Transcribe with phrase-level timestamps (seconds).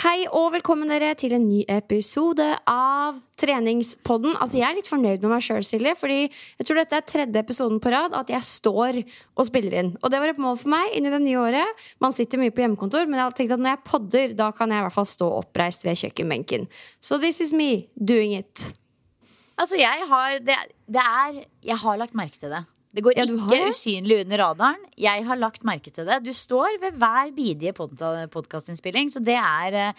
[0.00, 4.32] Hei og velkommen dere til en ny episode av Treningspodden.
[4.40, 7.42] Altså Jeg er litt fornøyd med meg sjøl, Silje, fordi jeg tror dette er tredje
[7.44, 9.90] episoden på rad at jeg står og spiller inn.
[10.00, 11.84] Og det var et mål for meg inn i det nye året.
[12.00, 14.72] Man sitter mye på hjemmekontor, men jeg har tenkt at når jeg podder, da kan
[14.72, 16.64] jeg i hvert fall stå oppreist ved kjøkkenbenken.
[17.04, 18.70] So this is me doing it.
[19.60, 20.56] Altså, jeg har det,
[20.88, 21.42] det er
[21.74, 22.64] Jeg har lagt merke til det.
[22.90, 23.70] Det går Ja, har ikke det?
[23.70, 24.82] usynlig under radaren.
[24.98, 26.24] Jeg har lagt merke til det.
[26.24, 29.92] Du står ved hver bidige podkastinnspilling, så det er eh,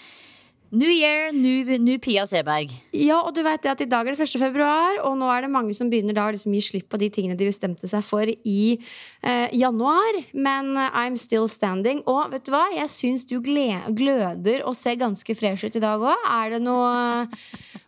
[0.72, 2.72] New year, new, new Pia Seberg.
[2.96, 4.38] Ja, og du vet det at i dag er det 1.
[4.40, 7.10] februar, og nå er det mange som begynner da å liksom gi slipp på de
[7.12, 10.22] tingene de bestemte seg for i eh, januar.
[10.32, 12.00] Men eh, I'm still standing.
[12.08, 12.70] Og vet du hva?
[12.72, 16.24] Jeg syns du gløder og ser ganske fresh ut i dag òg.
[16.40, 16.88] Er det noe
[17.26, 17.40] eh,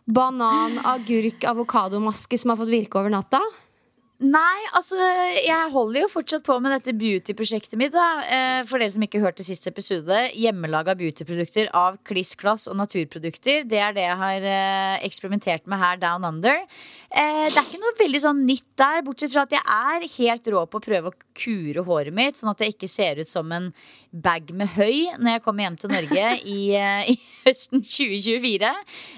[0.04, 3.40] banan, agurk, avokadomaske som har fått virke over natta?
[4.22, 4.94] Nei, altså
[5.42, 7.90] jeg holder jo fortsatt på med dette beauty-prosjektet mitt.
[7.92, 10.14] da eh, For dere som ikke hørte siste episode.
[10.38, 13.66] Hjemmelaga beautyprodukter av kliss klass og naturprodukter.
[13.66, 16.62] Det er det jeg har eh, eksperimentert med her down under.
[17.10, 20.50] Eh, det er ikke noe veldig sånn nytt der, bortsett fra at jeg er helt
[20.54, 23.50] rå på å prøve å kure håret mitt, sånn at det ikke ser ut som
[23.50, 23.72] en
[24.14, 26.60] bag med høy når jeg kommer hjem til Norge i,
[27.10, 28.76] i høsten 2024.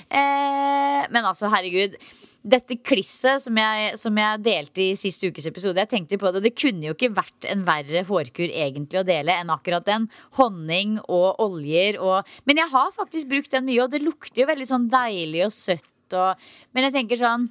[0.08, 2.00] Eh, men altså, herregud
[2.46, 6.44] dette klisset som jeg, som jeg delte i siste ukes episode, jeg tenkte på det,
[6.44, 10.06] det kunne jo ikke vært en verre hårkur egentlig å dele enn akkurat den.
[10.38, 14.50] Honning og oljer og Men jeg har faktisk brukt den mye, og det lukter jo
[14.50, 17.48] veldig sånn deilig og søtt og Men jeg tenker sånn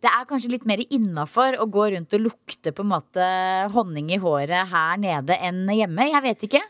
[0.00, 3.24] det er kanskje litt mer innafor å gå rundt og lukte på en måte
[3.74, 6.06] honning i håret her nede enn hjemme.
[6.08, 6.62] Jeg vet ikke.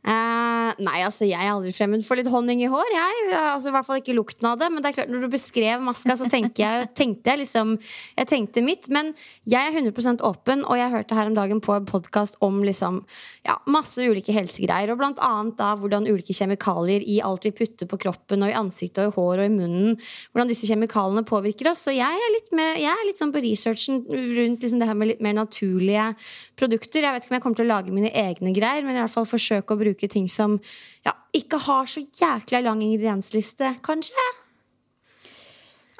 [0.00, 2.88] Eh, nei, altså jeg er aldri fremmed for litt honning i hår.
[2.94, 4.70] Jeg, altså, I hvert fall ikke lukten av det.
[4.72, 6.52] Men det er klart, når du beskrev maska, så jeg,
[7.00, 7.74] tenkte jeg liksom
[8.16, 8.88] Jeg tenkte mitt.
[8.92, 9.12] Men
[9.48, 13.02] jeg er 100% åpen, og jeg hørte her om dagen på en podkast om liksom
[13.46, 14.94] ja, masse ulike helsegreier.
[14.94, 18.56] Og blant annet da hvordan ulike kjemikalier i alt vi putter på kroppen og i
[18.56, 20.00] ansiktet og i hår og i munnen,
[20.32, 21.84] hvordan disse kjemikaliene påvirker oss.
[21.84, 24.96] Så jeg er litt, med, jeg er litt sånn på researchen rundt liksom det her
[24.96, 26.08] med litt mer naturlige
[26.56, 27.04] produkter.
[27.04, 29.12] Jeg vet ikke om jeg kommer til å lage mine egne greier, men i hvert
[29.12, 30.58] fall forsøke å bruke ting som
[31.06, 34.28] ja, ikke har så jækla lang ingrediensliste, kanskje.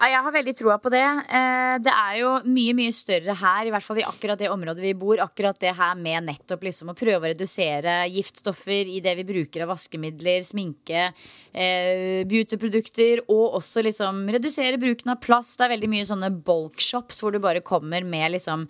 [0.01, 1.05] Ja, jeg har veldig troa på det.
[1.29, 4.81] Eh, Det er jo mye mye større her, i hvert fall i akkurat det området
[4.81, 5.21] vi bor.
[5.21, 9.67] Akkurat det her med nettopp liksom å prøve å redusere giftstoffer i det vi bruker
[9.67, 11.13] av vaskemidler, sminke,
[11.53, 15.59] eh, beautyprodukter, og også liksom redusere bruken av plast.
[15.59, 18.69] Det er veldig mye sånne bulkshops hvor du bare kommer med liksom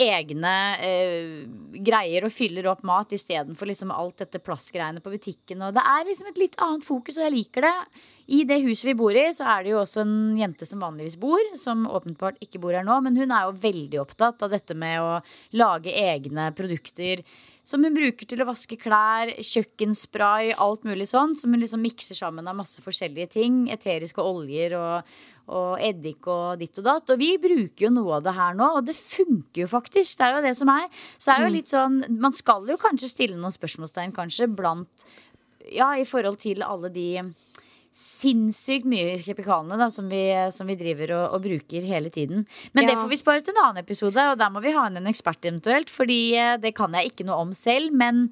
[0.00, 1.44] egne eh,
[1.84, 5.62] greier og fyller opp mat istedenfor liksom alt dette plastgreiene på butikken.
[5.66, 7.74] Og det er liksom et litt annet fokus, og jeg liker det.
[8.26, 11.18] I det huset vi bor i, så er det jo også en jente som vanligvis
[11.20, 12.94] bor, som åpenbart ikke bor her nå.
[13.04, 15.18] Men hun er jo veldig opptatt av dette med å
[15.60, 17.20] lage egne produkter
[17.64, 21.34] som hun bruker til å vaske klær, kjøkkenspray, alt mulig sånn.
[21.36, 23.62] Som hun liksom mikser sammen av masse forskjellige ting.
[23.72, 25.14] Eteriske oljer og,
[25.52, 27.12] og eddik og ditt og datt.
[27.14, 30.16] Og vi bruker jo noe av det her nå, og det funker jo faktisk.
[30.20, 30.88] Det er jo det som er.
[31.16, 31.56] Så det er jo Mm.
[31.56, 35.04] litt sånn Man skal jo kanskje stille noen spørsmålstegn, kanskje, blant
[35.72, 37.22] Ja, i forhold til alle de
[37.94, 40.24] sinnssykt mye kjemikalene da, som, vi,
[40.54, 42.42] som vi driver og, og bruker hele tiden.
[42.74, 44.98] Men det får vi spare til en annen episode, og der må vi ha inn
[44.98, 45.92] en ekspert eventuelt.
[45.94, 47.94] Fordi eh, det kan jeg ikke noe om selv.
[47.94, 48.26] Men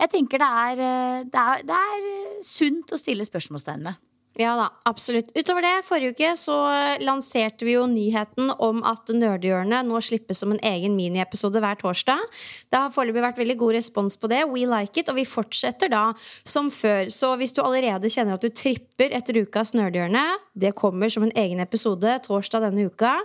[0.00, 3.98] jeg tenker det er, eh, det er, det er eh, sunt å stille spørsmålstegn med.
[4.38, 5.32] Ja da, absolutt.
[5.34, 6.54] Utover det, forrige uke så
[7.02, 12.22] lanserte vi jo nyheten om at Nerdehjørnet nå slippes som en egen miniepisode hver torsdag.
[12.70, 14.44] Det har foreløpig vært veldig god respons på det.
[14.52, 15.10] We like it.
[15.10, 16.04] Og vi fortsetter da
[16.46, 17.10] som før.
[17.10, 20.22] Så hvis du allerede kjenner at du tripper etter ukas Nerdehjørne,
[20.54, 23.18] det kommer som en egen episode torsdag denne uka.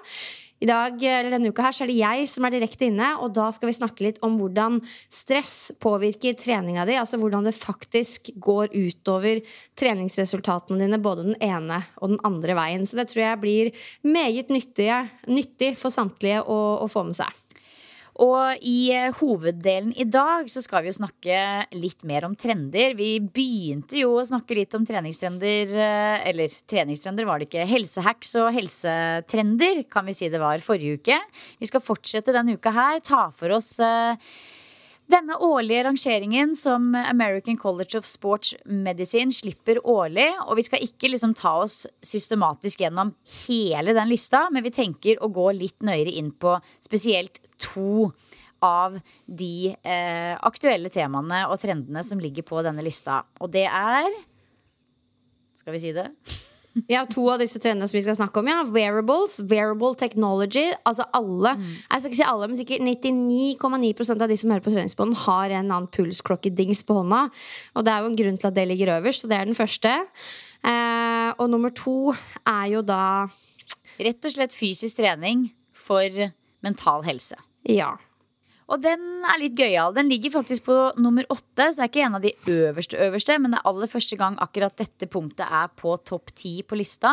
[0.66, 3.36] I dag, eller Denne uka her så er det jeg som er direkte inne, og
[3.38, 4.80] da skal vi snakke litt om hvordan
[5.14, 6.96] stress påvirker treninga di.
[6.98, 9.44] Altså hvordan det faktisk går utover
[9.78, 12.90] treningsresultatene dine både den ene og den andre veien.
[12.90, 13.72] Så det tror jeg blir
[14.10, 17.45] meget nyttige, nyttig for samtlige å, å få med seg.
[18.24, 21.40] Og i eh, hoveddelen i dag så skal vi jo snakke
[21.76, 22.96] litt mer om trender.
[22.96, 28.36] Vi begynte jo å snakke litt om treningstrender, eh, eller treningstrender var det ikke, helsehacks
[28.40, 31.20] og helsetrender, kan vi si det var forrige uke.
[31.60, 34.16] Vi skal fortsette denne uka her, ta for oss eh,
[35.12, 40.28] denne årlige rangeringen som American College of Sports Medicine slipper årlig.
[40.48, 43.14] Og vi skal ikke liksom ta oss systematisk gjennom
[43.46, 48.10] hele den lista, men vi tenker å gå litt nøyere inn på spesielt to
[48.66, 53.22] av de eh, aktuelle temaene og trendene som ligger på denne lista.
[53.42, 54.10] Og det er
[55.56, 56.10] Skal vi si det?
[56.92, 58.50] Ja, To av disse trendene som vi skal snakke om.
[58.52, 60.66] ja Wearables, wearable technology.
[60.86, 64.74] Altså alle, jeg skal ikke si alle, men sikkert 99,9% av de som hører på
[64.74, 67.30] treningsbånden, har en annen pulsklokkedings på hånda.
[67.76, 69.58] Og det er jo en grunn til at det ligger øverst, så det er den
[69.58, 69.94] første.
[70.66, 72.14] Eh, og nummer to
[72.46, 73.28] er jo da
[73.96, 76.12] Rett og slett fysisk trening for
[76.66, 77.38] mental helse.
[77.64, 77.94] Ja.
[78.66, 79.94] Og den er litt gøyal.
[79.94, 83.38] Den ligger faktisk på nummer åtte, så det er ikke en av de øverste, øverste,
[83.42, 87.12] men det er aller første gang akkurat dette punktet er på topp ti på lista.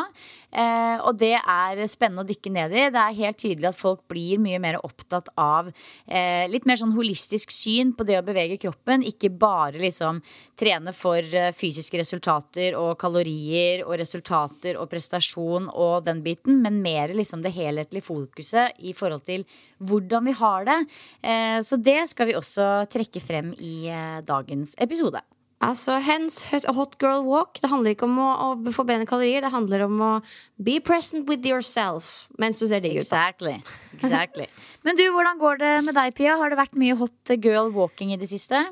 [0.48, 2.86] Eh, og det er spennende å dykke ned i.
[2.94, 6.94] Det er helt tydelig at folk blir mye mer opptatt av eh, litt mer sånn
[6.96, 9.04] holistisk syn på det å bevege kroppen.
[9.04, 10.22] Ikke bare liksom
[10.56, 16.80] trene for eh, fysiske resultater og kalorier og resultater og prestasjon og den biten, men
[16.80, 19.44] mer liksom det helhetlige fokuset i forhold til
[19.84, 20.80] hvordan vi har det.
[21.20, 25.22] Eh, så det skal vi også trekke frem i eh, dagens episode.
[25.62, 27.60] Altså, hens hot girl walk.
[27.62, 29.44] Det handler ikke om å, å forbrenne kalorier.
[29.44, 30.10] Det handler om å
[30.58, 33.04] be present with yourself mens du ser digg ut.
[33.04, 33.54] Exactly.
[34.00, 34.48] exactly.
[34.82, 36.34] Men du, hvordan går det med deg, Pia?
[36.40, 38.64] Har det vært mye hot girl walking i det siste?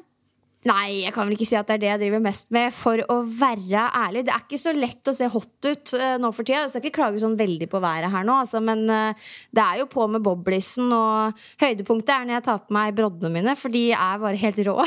[0.68, 3.00] Nei, jeg kan vel ikke si at det er det jeg driver mest med, for
[3.08, 4.26] å være ærlig.
[4.26, 6.66] Det er ikke så lett å se hot ut uh, nå for tida.
[6.66, 9.78] Jeg skal ikke klage sånn veldig på været her nå, altså, men uh, det er
[9.80, 10.90] jo på med boblisen.
[10.92, 14.60] og høydepunktet er når jeg tar på meg broddene mine, for de er bare helt
[14.66, 14.74] rå.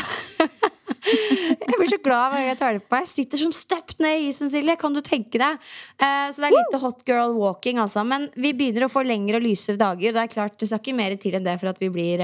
[1.64, 3.08] jeg blir så glad hver gang jeg tar det på meg.
[3.08, 4.76] Jeg sitter som støpt ned i isen, Silje.
[4.78, 5.58] Kan du tenke deg?
[5.98, 8.06] Uh, så det er litt hot girl walking, altså.
[8.06, 10.14] Men vi begynner å få lengre og lysere dager.
[10.14, 12.22] Det er klart, det skal ikke mer til enn det for at vi blir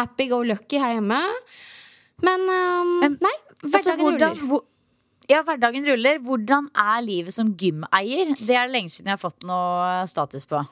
[0.00, 1.22] happy go lucky her hjemme.
[2.22, 3.34] Men, um, nei.
[3.62, 4.46] Altså, hverdagen hvordan, ruller.
[4.50, 4.62] hvor,
[5.30, 6.20] ja, hverdagen ruller.
[6.22, 8.36] Hvordan er livet som gymeier?
[8.38, 10.62] Det er det lenge siden jeg har fått noe status på.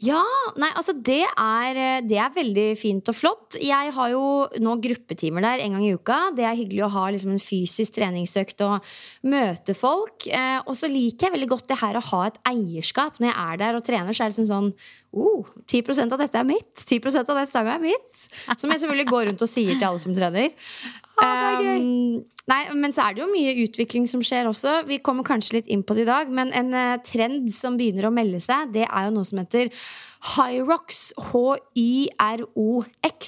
[0.00, 0.22] Ja,
[0.56, 3.58] nei, altså det er, eh, det er veldig fint og flott.
[3.60, 4.22] Jeg har jo
[4.56, 6.30] nå gruppetimer der en gang i uka.
[6.32, 8.86] Det er hyggelig å ha liksom en fysisk treningsøkt og
[9.28, 10.24] møte folk.
[10.24, 13.20] Eh, og så liker jeg veldig godt det her å ha et eierskap.
[13.20, 14.72] Når jeg er der og trener, så er det liksom sånn
[15.12, 16.74] oh, 10% av dette er mitt.
[16.84, 18.26] 10% av den stanga er mitt.
[18.56, 20.50] Som jeg selvfølgelig går rundt og sier til alle som trener.
[21.20, 24.72] Um, nei, men så er det jo mye utvikling som skjer også.
[24.88, 28.08] Vi kommer kanskje litt inn på det i dag, men en eh, trend som begynner
[28.08, 29.66] å melde seg, det er jo noe som heter
[30.34, 31.12] Hyrox.
[31.30, 33.20] H-y-r-o-x.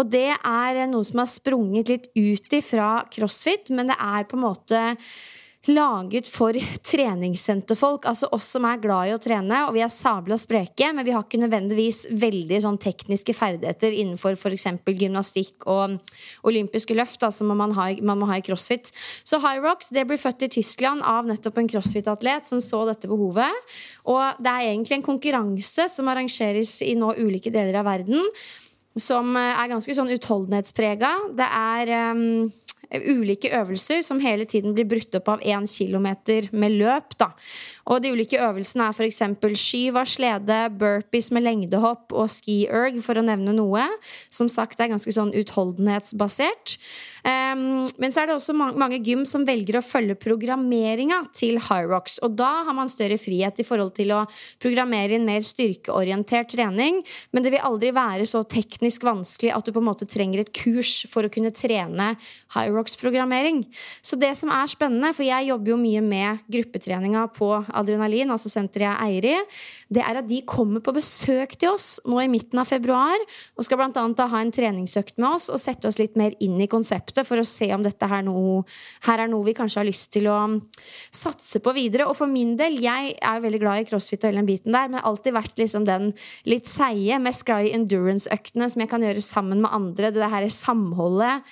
[0.00, 4.36] Og det er noe som har sprunget litt ut ifra CrossFit, men det er på
[4.38, 4.80] en måte
[5.70, 8.06] laget for treningssenterfolk.
[8.10, 11.14] Altså oss som er glad i å trene, og vi er sabla spreke, men vi
[11.14, 14.66] har ikke nødvendigvis veldig sånn tekniske ferdigheter innenfor f.eks.
[14.86, 15.96] gymnastikk og
[16.48, 18.90] olympiske løft, som man, har, man må ha i crossfit.
[19.24, 23.08] Så High Rocks det blir født i Tyskland av nettopp en crossfit-atlet som så dette
[23.10, 23.72] behovet.
[24.10, 28.20] Og det er egentlig en konkurranse som arrangeres i nå ulike deler av verden
[29.00, 31.10] som er ganske sånn utholdenhetsprega.
[31.34, 32.52] Det er um,
[33.02, 37.16] ulike øvelser som hele tiden blir brutt opp av én kilometer med løp.
[37.20, 37.32] Da.
[37.90, 39.22] Og de ulike øvelsene er f.eks.
[39.60, 43.84] skyv av slede, burpees med lengdehopp og ski-erg, for å nevne noe.
[44.32, 46.78] Som sagt det er ganske sånn utholdenhetsbasert.
[47.24, 52.18] Um, men så er det også mange gym som velger å følge programmeringa til Hyrox.
[52.24, 54.24] Og da har man større frihet i forhold til å
[54.60, 57.00] programmere inn mer styrkeorientert trening.
[57.32, 60.52] Men det vil aldri være så teknisk vanskelig at du på en måte trenger et
[60.56, 62.12] kurs for å kunne trene
[62.56, 63.64] Hyrox-programmering.
[64.04, 68.50] Så det som er spennende, for jeg jobber jo mye med gruppetreninga på Adrenalin, altså
[68.52, 69.36] senteret jeg eier i,
[69.94, 73.14] det er at de kommer på besøk til oss nå i midten av februar
[73.54, 74.04] og skal bl.a.
[74.30, 77.46] ha en treningsøkt med oss og sette oss litt mer inn i konseptet for å
[77.48, 78.62] se om dette her, noe,
[79.08, 80.38] her er noe vi kanskje har lyst til å
[81.14, 82.08] satse på videre.
[82.08, 84.90] Og for min del, jeg er veldig glad i crossfit og hele den biten der,
[84.90, 86.12] men har alltid vært liksom den
[86.48, 90.12] litt seige, mest glad i endurance-øktene som jeg kan gjøre sammen med andre.
[90.14, 91.44] Det her samholdet.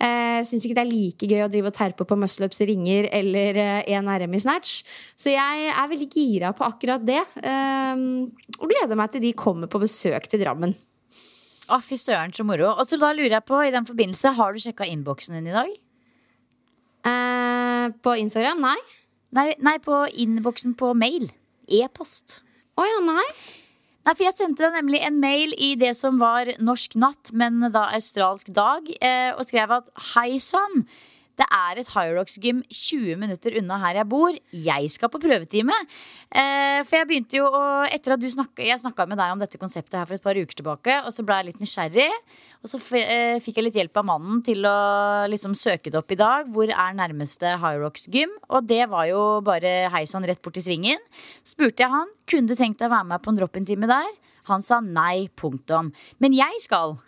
[0.00, 3.58] Eh, syns ikke det er like gøy å drive og terpe på muscleups ringer eller
[3.84, 4.78] én eh, RM i snatch.
[5.12, 7.20] Så jeg er veldig gira på akkurat det.
[7.36, 8.06] Eh,
[8.56, 10.72] og gleder meg til de kommer på besøk til Drammen.
[11.70, 12.72] Å, fy søren, så moro.
[12.72, 15.54] Og så da lurer jeg på, i den forbindelse, har du sjekka innboksen din i
[15.54, 15.76] dag?
[17.06, 18.64] Eh, på Instagram?
[18.64, 18.78] Nei.
[19.36, 21.28] Nei, nei på innboksen på mail.
[21.70, 22.40] E-post.
[22.74, 23.28] Å oh, ja, nei.
[24.00, 27.60] Nei, for Jeg sendte deg nemlig en mail i det som var norsk natt, men
[27.74, 30.86] da australsk dag, eh, og skrev at hei sann.
[31.40, 34.36] Det er et Hyrox-gym 20 minutter unna her jeg bor.
[34.52, 35.72] Jeg skal på prøvetime.
[36.28, 39.40] Eh, for jeg begynte jo å Etter at du snakka, jeg snakka med deg om
[39.40, 42.08] dette konseptet her for et par uker tilbake, og så ble jeg litt nysgjerrig.
[42.60, 44.74] Og så eh, fikk jeg litt hjelp av mannen til å
[45.32, 46.50] liksom søke det opp i dag.
[46.52, 48.36] Hvor er nærmeste Hyrox-gym?
[48.52, 51.00] Og det var jo bare heisan rett bort i svingen.
[51.40, 54.12] Spurte jeg han kunne du tenkt deg å være med på en drop-in-time der.
[54.52, 55.88] Han sa nei, punktum.
[56.20, 56.98] Men jeg skal.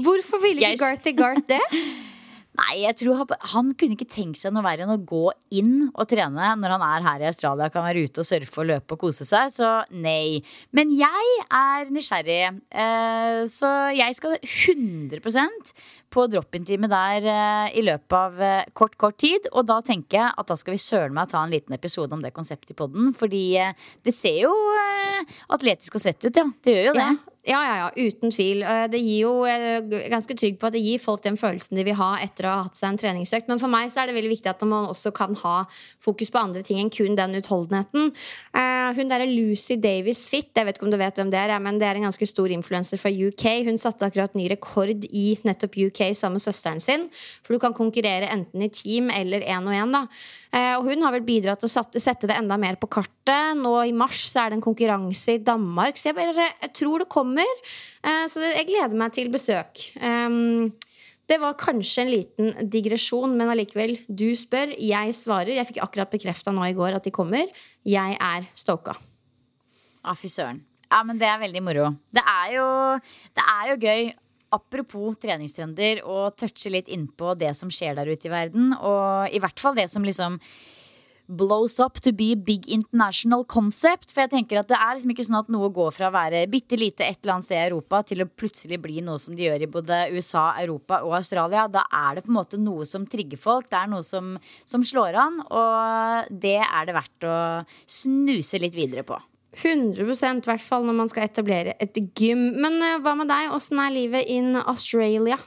[0.00, 1.62] Hvorfor ville ikke Garthy Gart det?
[2.54, 5.24] Nei, jeg tror Han kunne ikke tenkt seg noe verre enn å gå
[5.58, 8.68] inn og trene når han er her i Australia, kan være ute og surfe og
[8.70, 9.50] løpe og kose seg.
[9.54, 10.38] Så nei.
[10.76, 12.38] Men jeg er nysgjerrig,
[12.70, 15.74] eh, så jeg skal 100%
[16.14, 19.50] på drop-in-time der eh, i løpet av eh, kort, kort tid.
[19.52, 22.22] Og da tenker jeg at da skal vi søren meg ta en liten episode om
[22.22, 23.10] det konseptet i poden.
[23.18, 23.44] Fordi
[24.06, 24.54] det ser jo
[25.50, 26.46] atletisk og svett ut, ja.
[26.62, 27.12] Det gjør jo det.
[27.14, 27.33] Ja.
[27.44, 28.62] Ja, ja, ja, uten tvil.
[28.64, 31.76] Eh, det gir jo, jeg er ganske trygg på at det gir folk den følelsen
[31.76, 33.50] de vil ha etter å ha hatt seg en treningsøkt.
[33.52, 35.66] Men for meg så er det veldig viktig at man også kan ha
[36.00, 38.14] fokus på andre ting enn kun den utholdenheten.
[38.56, 41.52] Uh, hun derre Lucy Davis Fit, jeg vet ikke om du vet hvem det er,
[41.60, 43.44] men det er en ganske stor influenser fra UK.
[43.68, 47.10] Hun satte akkurat ny rekord i nettopp UK sammen med søsteren sin.
[47.44, 49.92] For du kan konkurrere enten i team eller én og én.
[49.92, 50.08] Uh,
[50.78, 53.58] og hun har vel bidratt til å sette det enda mer på kartet.
[53.58, 57.02] Nå i mars så er det en konkurranse i Danmark, så jeg, bare, jeg tror
[57.02, 57.62] det kommer.
[58.04, 59.82] Eh, så jeg gleder meg til besøk.
[61.24, 63.96] Det var kanskje en liten digresjon, men allikevel.
[64.08, 65.54] Du spør, jeg svarer.
[65.56, 67.48] Jeg fikk akkurat bekrefta nå i går at de kommer.
[67.88, 68.92] Jeg er stoka.
[70.04, 70.60] Ah, fy søren.
[70.90, 71.88] Ja, men det er veldig moro.
[72.12, 72.66] Det er jo,
[73.34, 74.12] det er jo gøy
[74.54, 78.72] apropos treningstrender, å touche litt innpå det som skjer der ute i verden.
[78.78, 80.40] Og i hvert fall det som liksom
[81.26, 84.12] blows up to be big international concept.
[84.12, 86.44] For jeg tenker at det er liksom ikke sånn at noe går fra å være
[86.52, 89.46] bitte lite et eller annet sted i Europa til å plutselig bli noe som de
[89.46, 91.66] gjør i både USA, Europa og Australia.
[91.72, 93.70] Da er det på en måte noe som trigger folk.
[93.72, 94.34] Det er noe som,
[94.68, 95.40] som slår an.
[95.48, 97.38] Og det er det verdt å
[97.88, 99.20] snuse litt videre på.
[99.54, 102.50] 100% i hvert fall når man skal etablere et gym.
[102.60, 103.52] Men uh, hva med deg?
[103.54, 105.38] Åssen er livet in Australia?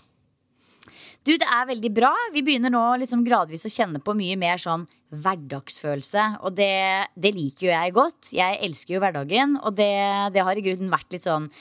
[1.28, 2.14] Du, det er veldig bra.
[2.32, 6.28] Vi begynner nå liksom gradvis å kjenne på mye mer sånn hverdagsfølelse.
[6.48, 6.72] Og det,
[7.20, 8.32] det, liker jo jeg godt.
[8.36, 9.58] Jeg elsker jo hverdagen.
[9.60, 9.92] Og det,
[10.36, 11.52] det har i grunnen vært litt sånn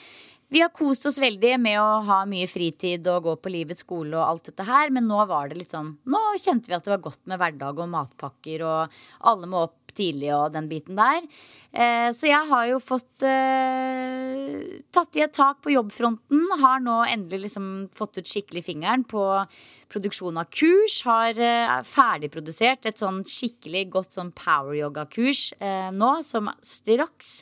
[0.47, 4.15] vi har kost oss veldig med å ha mye fritid og gå på livets skole
[4.15, 6.93] og alt dette her, men nå var det litt sånn Nå kjente vi at det
[6.93, 11.25] var godt med hverdag og matpakker, og alle må opp tidlig og den biten der.
[11.73, 16.45] Eh, så jeg har jo fått eh, tatt i et tak på jobbfronten.
[16.61, 19.23] Har nå endelig liksom fått ut skikkelig fingeren på
[19.91, 21.01] produksjon av kurs.
[21.07, 25.49] Har eh, ferdigprodusert et sånn skikkelig godt sånn power yoga-kurs
[25.93, 27.41] nå, som straks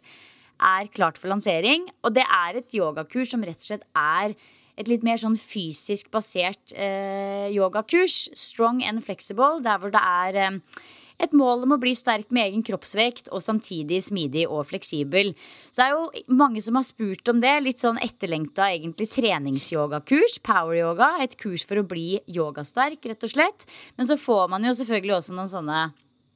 [0.56, 1.88] er klart for lansering.
[2.04, 4.36] Og det er et yogakurs som rett og slett er
[4.76, 8.26] et litt mer sånn fysisk basert eh, yogakurs.
[8.36, 10.84] Strong and flexible, der hvor det er eh,
[11.22, 15.34] et mål om å bli sterk med egen kroppsvekt og samtidig smidig og fleksibel.
[15.72, 17.54] Så det er jo mange som har spurt om det.
[17.64, 20.40] Litt sånn etterlengta egentlig treningsyogakurs.
[20.46, 21.16] Power-yoga.
[21.24, 23.68] Et kurs for å bli yogasterk, rett og slett.
[24.00, 25.86] Men så får man jo selvfølgelig også noen sånne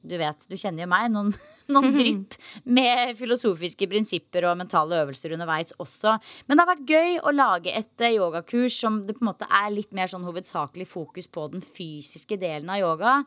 [0.00, 1.32] du vet, du kjenner jo meg, noen,
[1.74, 2.36] noen drypp
[2.72, 6.14] med filosofiske prinsipper og mentale øvelser underveis også.
[6.48, 9.48] Men det har vært gøy å lage et eh, yogakurs som det på en måte
[9.48, 13.18] er litt mer sånn hovedsakelig fokus på den fysiske delen av yoga.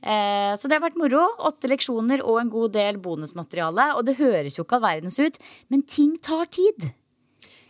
[0.00, 1.26] Eh, så det har vært moro.
[1.50, 3.92] Åtte leksjoner og en god del bonusmateriale.
[3.98, 5.38] Og det høres jo ikke all verdens ut,
[5.72, 6.92] men ting tar tid.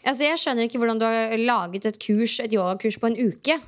[0.03, 3.59] Altså, jeg skjønner ikke hvordan du har laget et kurs, et yogakurs på en uke.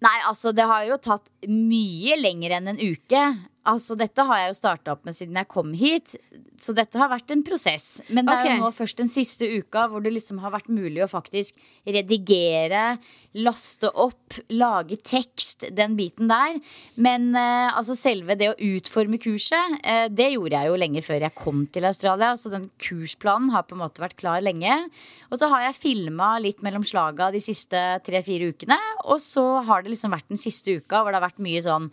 [0.00, 3.24] Nei, altså det har jo tatt mye lenger enn en uke.
[3.68, 6.14] Altså, dette har jeg jo starta opp med siden jeg kom hit.
[6.60, 8.02] Så dette har vært en prosess.
[8.12, 11.00] Men det er jo nå først den siste uka hvor det liksom har vært mulig
[11.04, 11.56] å faktisk
[11.88, 12.98] redigere,
[13.40, 16.58] laste opp, lage tekst, den biten der.
[17.00, 21.24] Men eh, altså selve det å utforme kurset, eh, det gjorde jeg jo lenge før
[21.28, 22.34] jeg kom til Australia.
[22.40, 24.82] Så den kursplanen har på en måte vært klar lenge.
[25.28, 28.80] Og så har jeg filma litt mellom slaga de siste tre-fire ukene.
[29.08, 31.92] Og så har det liksom vært den siste uka hvor det har vært mye sånn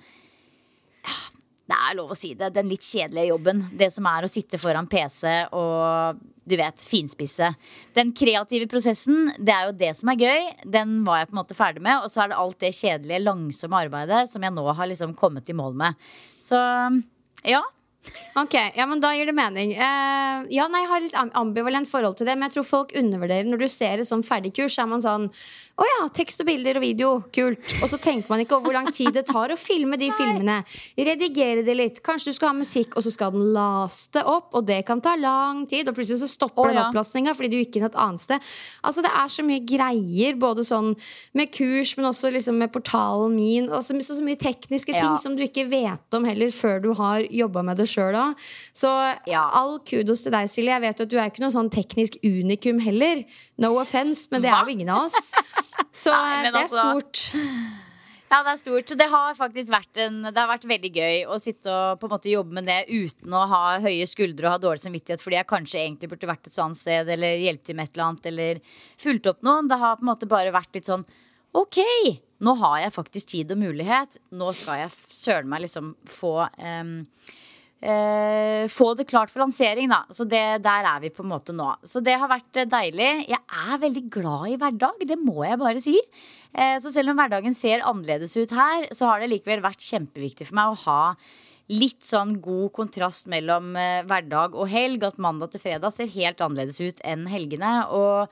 [1.67, 3.65] det er lov å si det, den litt kjedelige jobben.
[3.75, 7.49] Det som er å sitte foran PC og du vet, finspisse.
[7.97, 10.45] Den kreative prosessen, det er jo det som er gøy.
[10.63, 12.05] Den var jeg på en måte ferdig med.
[12.05, 15.51] Og så er det alt det kjedelige, langsomme arbeidet som jeg nå har liksom kommet
[15.51, 16.07] i mål med.
[16.39, 16.61] Så
[17.43, 17.65] ja.
[18.37, 19.71] Ok, ja, men Da gir det mening.
[19.73, 23.47] Uh, ja, nei, Jeg har litt ambivalent forhold til det, men jeg tror folk undervurderer
[23.49, 24.75] når du ser et sånn ferdigkurs.
[24.77, 25.25] Så er man sånn
[25.77, 27.59] Å ja, tekst og bilder og video, kult.
[27.83, 30.55] Og så tenker man ikke over hvor lang tid det tar å filme de filmene.
[30.97, 31.99] Redigere det litt.
[32.05, 35.13] Kanskje du skal ha musikk, og så skal den laste opp, og det kan ta
[35.19, 35.85] lang tid.
[35.91, 38.47] Og plutselig så stopper den opplastninga fordi du gikk inn et annet sted.
[38.81, 40.93] Altså Det er så mye greier, både sånn
[41.37, 43.69] med kurs, men også liksom med portalen min.
[43.69, 45.15] Og så, så, så mye tekniske ting Ja.
[45.21, 48.45] som du ikke vet om heller før du har jobba med det sjøl òg.
[48.75, 48.91] Så
[49.27, 49.47] Ja.
[49.53, 50.75] all kudos til deg, Silje.
[50.75, 53.23] Jeg vet at du er ikke noe sånn teknisk unikum heller.
[53.57, 55.31] No offense, men det er jo ingen av oss.
[55.91, 57.83] Så Nei, det er altså- stort.
[58.29, 58.89] Ja, det er stort.
[58.91, 62.09] Så det har faktisk vært, en, det har vært veldig gøy å sitte og på
[62.09, 65.37] en måte jobbe med det uten å ha høye skuldre og ha dårlig samvittighet fordi
[65.39, 68.25] jeg kanskje egentlig burde vært et sånt sted eller hjulpet til med et eller annet
[68.33, 68.59] eller
[68.99, 69.69] fulgt opp noen.
[69.71, 71.05] Det har på en måte bare vært litt sånn
[71.55, 71.79] OK,
[72.43, 74.17] nå har jeg faktisk tid og mulighet.
[74.35, 77.07] Nå skal jeg søren meg liksom få em,
[77.81, 80.03] eh, få det klart for lansering, da.
[80.09, 81.69] Så det, der er vi på en måte nå.
[81.87, 83.09] Så det har vært eh, deilig.
[83.29, 85.97] Jeg er veldig glad i hverdag, det må jeg bare si.
[86.53, 90.49] Eh, så selv om hverdagen ser annerledes ut her, så har det likevel vært kjempeviktig
[90.49, 91.01] for meg å ha
[91.67, 95.03] litt sånn god kontrast mellom eh, hverdag og helg.
[95.09, 97.73] At mandag til fredag ser helt annerledes ut enn helgene.
[97.91, 98.31] Og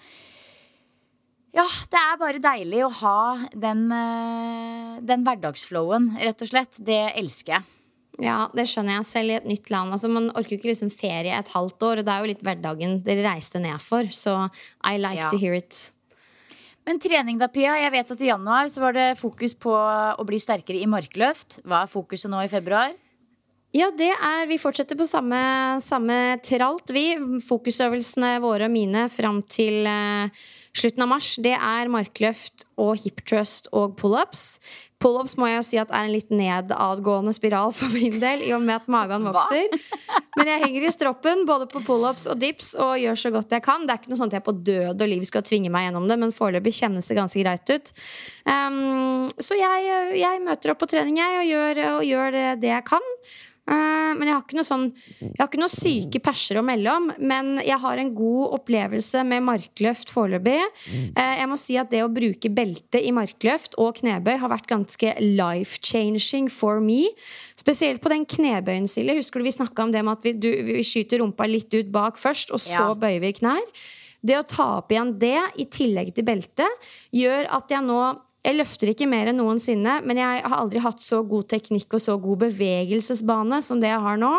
[1.55, 3.19] ja, det er bare deilig å ha
[3.53, 6.79] den, eh, den hverdagsflowen, rett og slett.
[6.83, 7.74] Det elsker jeg.
[8.21, 9.05] Ja, det skjønner jeg.
[9.09, 9.91] Selv i et nytt land.
[9.95, 13.03] Altså, man orker ikke liksom ferie et halvt år, og det er jo litt hverdagen
[13.03, 14.03] dere reiste ned for.
[14.15, 14.35] Så
[14.83, 15.29] I like Ja.
[15.29, 15.91] to hear it.
[16.85, 17.73] Men trening da, Pia.
[17.81, 21.59] Jeg vet at i januar så var det fokus på å bli sterkere i markløft.
[21.65, 22.93] Hva er fokuset nå i februar?
[23.73, 27.17] Ja, det er Vi fortsetter på samme, samme tralt, vi.
[27.43, 30.29] Fokusøvelsene våre og mine fram til eh,
[30.75, 34.57] slutten av mars, det er markløft og hip thrust og pullups.
[35.01, 38.53] Pullups må jeg jo si at er en litt nedadgående spiral for min del, i
[38.55, 39.75] og med at magen vokser.
[40.35, 43.65] Men jeg henger i stroppen både på pullups og dips og gjør så godt jeg
[43.65, 43.85] kan.
[43.85, 46.07] Det er ikke noe sånt at jeg på død og liv skal tvinge meg gjennom
[46.11, 47.91] det, men foreløpig kjennes det ganske greit ut.
[48.47, 52.73] Um, så jeg, jeg møter opp på trening, jeg, og gjør, og gjør det, det
[52.73, 53.11] jeg kan.
[53.65, 54.83] Uh, men jeg har ikke noe sånn
[55.17, 57.07] Jeg har ikke noe syke perser å melde om.
[57.17, 60.59] Men jeg har en god opplevelse med markløft foreløpig.
[61.15, 64.69] Uh, jeg må si at det å bruke belte i markløft og knebøy har vært
[64.71, 67.07] ganske life-changing for me.
[67.59, 69.17] Spesielt på den knebøyen, Silje.
[69.19, 71.91] Husker du vi snakka om det med at vi, du, vi skyter rumpa litt ut
[71.93, 72.93] bak først, og så Ja.
[72.93, 73.63] bøyer vi knær?
[74.25, 77.99] Det å ta opp igjen det i tillegg til beltet gjør at jeg nå
[78.45, 82.03] jeg løfter ikke mer enn noensinne, men jeg har aldri hatt så god teknikk og
[82.03, 84.31] så god bevegelsesbane som det jeg har nå.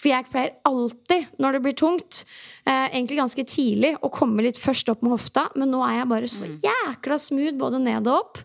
[0.00, 2.24] For jeg pleier alltid, når det blir tungt,
[2.66, 6.10] eh, egentlig ganske tidlig, å komme litt først opp med hofta, men nå er jeg
[6.10, 8.42] bare så jækla smooth både ned og opp.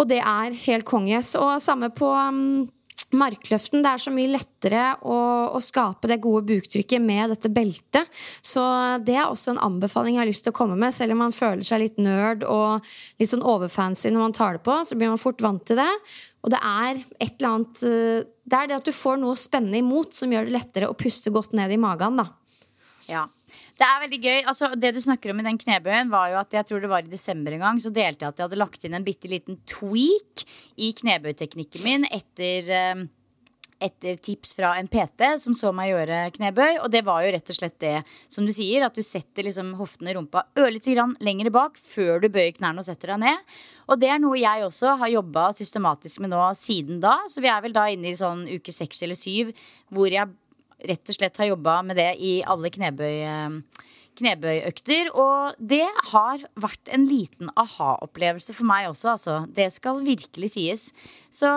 [0.00, 1.22] Og det er helt konge.
[1.38, 2.68] Og samme på um,
[3.16, 3.82] markløften.
[3.82, 5.18] Det er så mye lettere å,
[5.56, 8.10] å skape det gode buktrykket med dette beltet.
[8.42, 8.62] Så
[9.06, 10.94] det er også en anbefaling jeg har lyst til å komme med.
[10.94, 12.86] Selv om man føler seg litt nerd og
[13.20, 15.90] litt sånn overfancy når man tar det på, så blir man fort vant til det.
[16.44, 19.82] Og det er et eller annet eh, Det er det at du får noe spennende
[19.82, 22.22] imot som gjør det lettere å puste godt ned i magen.
[22.22, 22.30] da
[23.10, 23.26] Ja.
[23.80, 24.40] Det er veldig gøy.
[24.50, 27.06] Altså, det du snakker om i den knebøyen, var jo at jeg tror det var
[27.06, 29.56] i desember en gang, så delte jeg at jeg hadde lagt inn en bitte liten
[29.68, 30.44] tweak
[30.76, 33.08] i knebøyteknikken min etter um
[33.80, 36.80] etter tips fra en PT som så meg gjøre knebøy.
[36.84, 37.94] Og det var jo rett og slett det
[38.28, 42.28] som du sier, at du setter liksom hoftene rumpa ørlite grann lenger bak før du
[42.32, 43.56] bøyer knærne og setter deg ned.
[43.88, 47.16] Og det er noe jeg også har jobba systematisk med nå siden da.
[47.32, 49.54] Så vi er vel da inne i sånn uke seks eller syv
[49.88, 50.28] hvor jeg
[50.88, 53.62] rett og slett har jobba med det i alle knebøy
[54.20, 55.10] knebøyøkter.
[55.16, 59.36] Og det har vært en liten aha-opplevelse for meg også, altså.
[59.48, 60.88] Det skal virkelig sies.
[61.32, 61.50] Så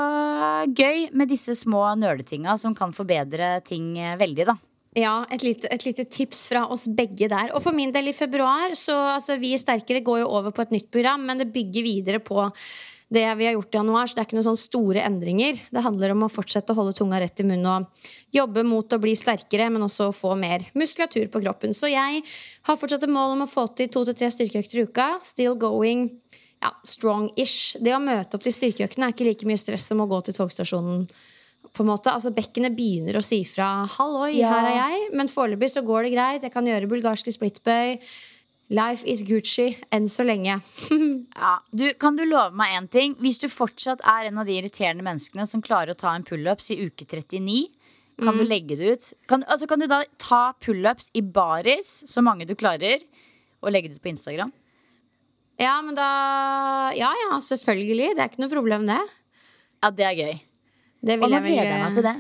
[0.70, 4.58] gøy med disse små nerdetinga som kan forbedre ting veldig, da.
[4.94, 7.50] Ja, et lite, et lite, tips fra oss begge der.
[7.58, 10.76] Og for min del i februar, så altså, Vi sterkere går jo over på et
[10.76, 12.46] nytt program, men det bygger videre på
[13.14, 14.08] det vi har gjort i januar.
[14.10, 15.60] Så det er ikke noen sånne store endringer.
[15.74, 19.02] Det handler om å fortsette å holde tunga rett i munnen og jobbe mot å
[19.02, 21.76] bli sterkere, men også å få mer muskulatur på kroppen.
[21.78, 22.24] Så jeg
[22.68, 25.10] har fortsatt et mål om å få til to til tre styrkeøkter i uka.
[25.26, 26.10] Still going
[26.64, 27.78] ja, strong-ish.
[27.84, 30.38] Det å møte opp til styrkeøktene er ikke like mye stress som å gå til
[30.38, 31.08] togstasjonen.
[31.74, 34.52] på en måte, altså Bekkenet begynner å si fra 'halloi, ja.
[34.52, 36.44] her er jeg', men foreløpig så går det greit.
[36.44, 37.98] Jeg kan gjøre bulgarske splitbøy.
[38.74, 40.56] Life is Gucci enn så lenge.
[41.44, 43.14] ja, du, kan du love meg én ting?
[43.22, 46.72] Hvis du fortsatt er en av de irriterende menneskene som klarer å ta en pullups
[46.74, 47.68] i uke 39,
[48.18, 48.40] kan mm.
[48.40, 49.12] du legge det ut?
[49.30, 53.06] Kan, altså, kan du da ta pullups i baris, så mange du klarer,
[53.62, 54.54] og legge det ut på Instagram?
[55.62, 56.10] Ja, men da
[56.98, 58.16] Ja ja, selvfølgelig.
[58.18, 58.98] Det er ikke noe problem, det.
[59.84, 60.36] Ja, det er gøy.
[61.04, 62.18] Det vil og nå gleder jeg meg til det.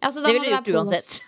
[0.00, 1.20] Altså, det ville du gjort uansett.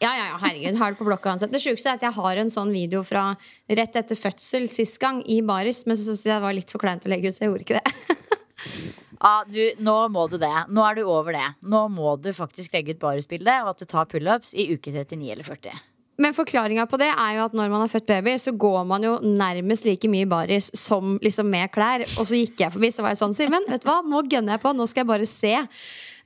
[0.00, 1.50] Ja, ja, ja, herregud, har det på blokka uansett.
[1.52, 3.34] Det sjukeste er at jeg har en sånn video fra
[3.68, 6.80] rett etter fødsel sist gang i baris, men så syntes jeg det var litt for
[6.80, 8.16] kleint å legge ut, så jeg gjorde ikke det.
[9.26, 10.54] ja, du, nå må du det.
[10.72, 11.44] Nå er du over det.
[11.60, 15.34] Nå må du faktisk legge ut barisbildet og at du tar pullups i uke 39
[15.36, 15.86] eller 40.
[16.20, 19.04] Men forklaringa på det er jo at når man har født baby, så går man
[19.04, 22.04] jo nærmest like mye baris som liksom med klær.
[22.16, 24.56] Og så gikk jeg forbi, så var jeg sånn Simen, vet du hva, nå gønner
[24.56, 24.72] jeg på.
[24.76, 25.54] Nå skal jeg bare se.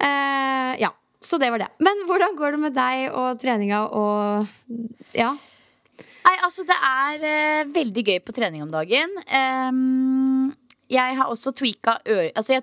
[0.03, 1.71] Uh, ja, så det var det.
[1.85, 4.47] Men hvordan går det med deg og treninga og
[5.17, 5.35] Ja?
[6.25, 9.11] Nei, altså det er uh, veldig gøy på trening om dagen.
[9.29, 10.53] Um,
[10.93, 12.57] jeg har også tweaka altså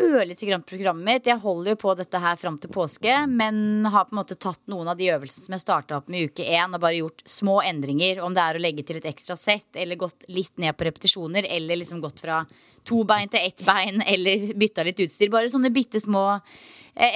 [0.00, 1.28] ørlite grann programmet mitt.
[1.28, 4.60] Jeg holder jo på dette her fram til påske, men har på en måte tatt
[4.70, 7.22] noen av de øvelsene som jeg starta opp med i uke én, og bare gjort
[7.30, 8.22] små endringer.
[8.24, 11.46] Om det er å legge til et ekstra sett, eller gått litt ned på repetisjoner,
[11.46, 12.42] eller liksom gått fra
[12.86, 15.30] to bein til ett bein, eller bytta litt utstyr.
[15.30, 16.42] Bare sånne bitte små eh,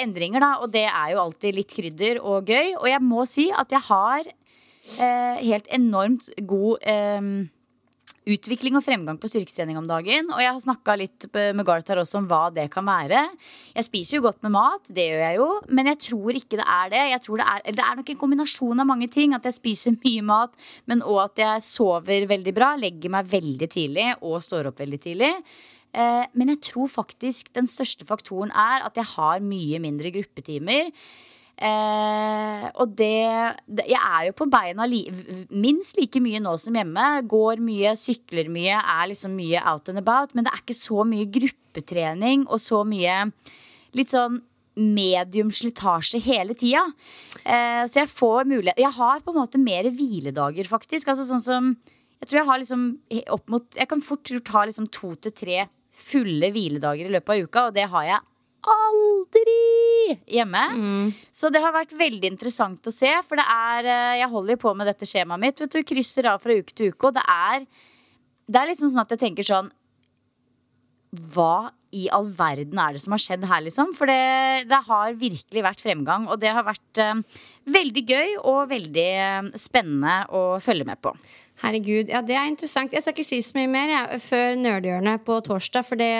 [0.04, 0.52] endringer, da.
[0.64, 2.74] Og det er jo alltid litt krydder og gøy.
[2.80, 7.28] Og jeg må si at jeg har eh, helt enormt god eh,
[8.24, 10.30] utvikling og fremgang på styrketrening om dagen.
[10.32, 13.26] Og jeg har snakka litt med Garth her også om hva det kan være.
[13.74, 16.68] Jeg spiser jo godt med mat, det gjør jeg jo, men jeg tror ikke det
[16.76, 17.04] er det.
[17.26, 19.36] Det, er, det er nok en kombinasjon av mange ting.
[19.36, 20.56] At jeg spiser mye mat,
[20.90, 25.02] men òg at jeg sover veldig bra, legger meg veldig tidlig og står opp veldig
[25.04, 25.32] tidlig.
[25.94, 30.90] Eh, men jeg tror faktisk den største faktoren er at jeg har mye mindre gruppetimer.
[31.54, 35.04] Eh, og det, det, Jeg er jo på beina li,
[35.54, 37.04] minst like mye nå som hjemme.
[37.30, 40.34] Går mye, sykler mye, er liksom mye out and about.
[40.34, 43.22] Men det er ikke så mye gruppetrening og så mye
[43.94, 44.40] litt sånn
[44.74, 46.82] medium slitasje hele tida.
[47.44, 51.12] Eh, så jeg får mulighet Jeg har på en måte mer hviledager, faktisk.
[51.12, 51.76] Altså sånn som
[52.18, 52.84] Jeg tror jeg har liksom
[53.36, 55.62] opp mot Jeg kan fort ta liksom to til tre
[55.94, 58.22] fulle hviledager i løpet av uka, og det har jeg
[58.64, 60.64] aldri hjemme.
[60.74, 61.12] Mm.
[61.34, 63.10] Så det har vært veldig interessant å se.
[63.28, 65.60] For det er eh, Jeg holder jo på med dette skjemaet mitt.
[65.60, 67.10] Vet du, Krysser av fra uke til uke.
[67.10, 67.64] Og det er,
[68.48, 69.72] det er liksom sånn at jeg tenker sånn
[71.34, 73.92] Hva i all verden er det som har skjedd her, liksom?
[73.94, 76.26] For det, det har virkelig vært fremgang.
[76.26, 77.20] Og det har vært uh,
[77.70, 81.12] veldig gøy og veldig uh, spennende å følge med på.
[81.62, 82.92] Herregud, ja det er interessant.
[82.92, 86.10] Jeg skal ikke si så mye mer jeg, før Nerdehjørnet på torsdag, for det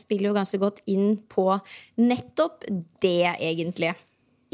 [0.00, 1.48] spiller jo ganske godt inn på
[2.02, 2.66] nettopp
[3.02, 3.94] det, egentlig.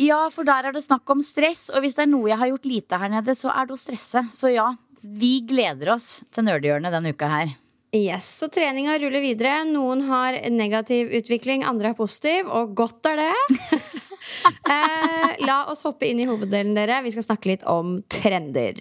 [0.01, 2.53] Ja, for der er det snakk om stress, og hvis det er noe jeg har
[2.53, 4.25] gjort lite her nede, så er det å stresse.
[4.33, 4.71] Så ja,
[5.03, 7.59] vi gleder oss til Nerdehjørnet denne uka her.
[7.93, 9.67] Yes, Så treninga ruller videre.
[9.69, 13.73] Noen har negativ utvikling, andre er positiv, og godt er det.
[14.73, 17.03] eh, la oss hoppe inn i hoveddelen, dere.
[17.05, 18.81] Vi skal snakke litt om trender.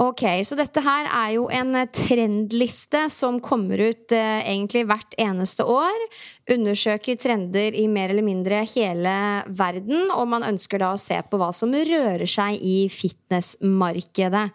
[0.00, 5.66] Ok, så dette her er jo en trendliste som kommer ut eh, egentlig hvert eneste
[5.68, 6.06] år.
[6.54, 9.12] Undersøker trender i mer eller mindre hele
[9.60, 14.46] verden, og man ønsker da å se på hva som rører seg i fitnessmarkedet.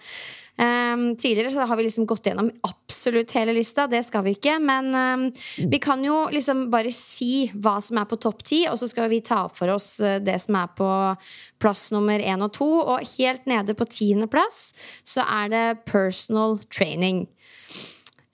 [0.56, 3.88] Um, tidligere så har vi liksom gått gjennom absolutt hele lista.
[3.91, 4.56] Det skal vi ikke.
[4.63, 5.26] Men um,
[5.72, 9.10] vi kan jo liksom bare si hva som er på topp ti, og så skal
[9.12, 10.89] vi ta opp for oss uh, det som er på
[11.60, 12.70] plass nummer én og to.
[12.86, 14.70] Og helt nede på tiendeplass
[15.04, 17.26] så er det personal training.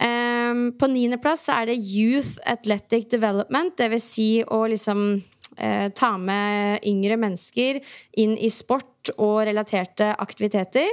[0.01, 4.05] Um, på niendeplass er det Youth Athletic Development, dvs.
[4.13, 7.81] Si å liksom uh, ta med yngre mennesker
[8.21, 10.89] inn i sport og relaterte aktiviteter.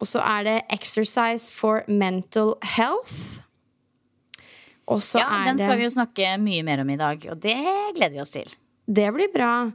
[0.00, 3.44] Og så er det Exercise for Mental Health.
[4.90, 7.38] Og så ja, den skal det, vi jo snakke mye mer om i dag, og
[7.42, 7.58] det
[7.94, 8.48] gleder vi oss til.
[8.90, 9.70] Det blir bra.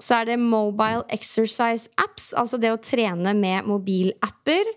[0.00, 4.70] Så er det Mobile Exercise Apps, altså det å trene med mobilapper.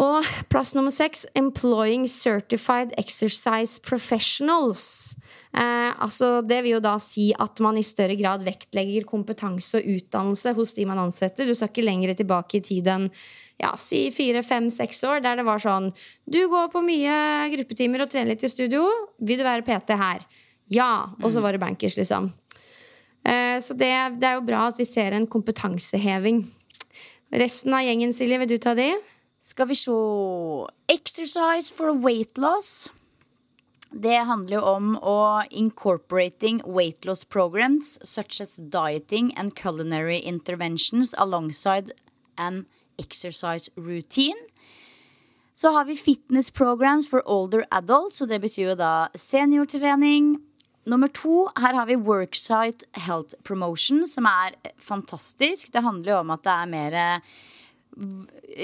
[0.00, 5.16] Og plass nummer seks Employing Certified Exercise Professionals.
[5.52, 9.98] Eh, altså det vil jo da si at man i større grad vektlegger kompetanse og
[9.98, 11.44] utdannelse hos de man ansetter.
[11.44, 13.10] Du skal ikke lenger tilbake i tid enn
[13.60, 15.90] ja, si fire, fem, seks år, der det var sånn
[16.24, 17.14] Du går på mye
[17.52, 18.86] gruppetimer og trener litt i studio.
[19.20, 20.24] Vil du være PT her?
[20.72, 21.10] Ja.
[21.20, 21.44] Og så mm.
[21.44, 22.30] var det bankers, liksom.
[23.26, 26.46] Eh, så det, det, er jo bra at vi ser en kompetanseheving.
[27.36, 28.94] Resten av gjengen, Silje, vil du ta de?
[29.44, 29.92] Skal vi se
[30.90, 32.92] Exercise for weight loss.
[33.90, 41.14] Det handler jo om å incorporating weight loss programs such as dieting and culinary interventions
[41.18, 41.92] alongside
[42.38, 42.66] an
[43.00, 44.38] exercise routine.
[45.60, 50.38] Så har vi fitness programs for older adults, og det betyr jo da seniortrening.
[50.88, 55.68] Nummer to, her har vi Worksite Health Promotion, som er fantastisk.
[55.72, 57.34] Det handler jo om at det er mer eh,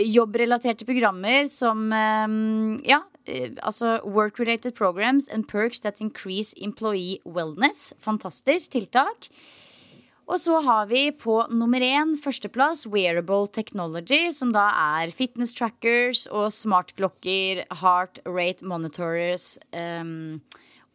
[0.08, 2.38] jobbrelaterte programmer som eh,
[2.88, 7.92] Ja, eh, altså work-related programs and perks that increase employee wellness.
[8.00, 9.28] Fantastisk tiltak.
[10.26, 14.64] Og så har vi på nummer én, førsteplass, Wearable Technology, som da
[14.98, 20.40] er fitness trackers og smartklokker, heart rate monitors um,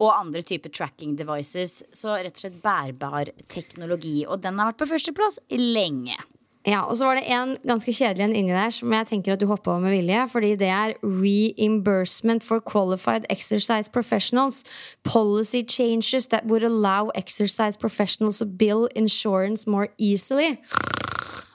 [0.04, 1.80] og andre typer tracking devices.
[1.96, 4.26] Så rett og slett bærbar teknologi.
[4.28, 6.20] Og den har vært på førsteplass lenge.
[6.68, 9.42] Ja, Og så var det en ganske kjedelig en inni der som jeg tenker at
[9.42, 10.28] du hoppa over med vilje.
[10.30, 14.64] Fordi det er reimbursement for qualified exercise professionals.
[15.04, 20.58] Policy changes that would allow exercise professionals to bill insurance more easily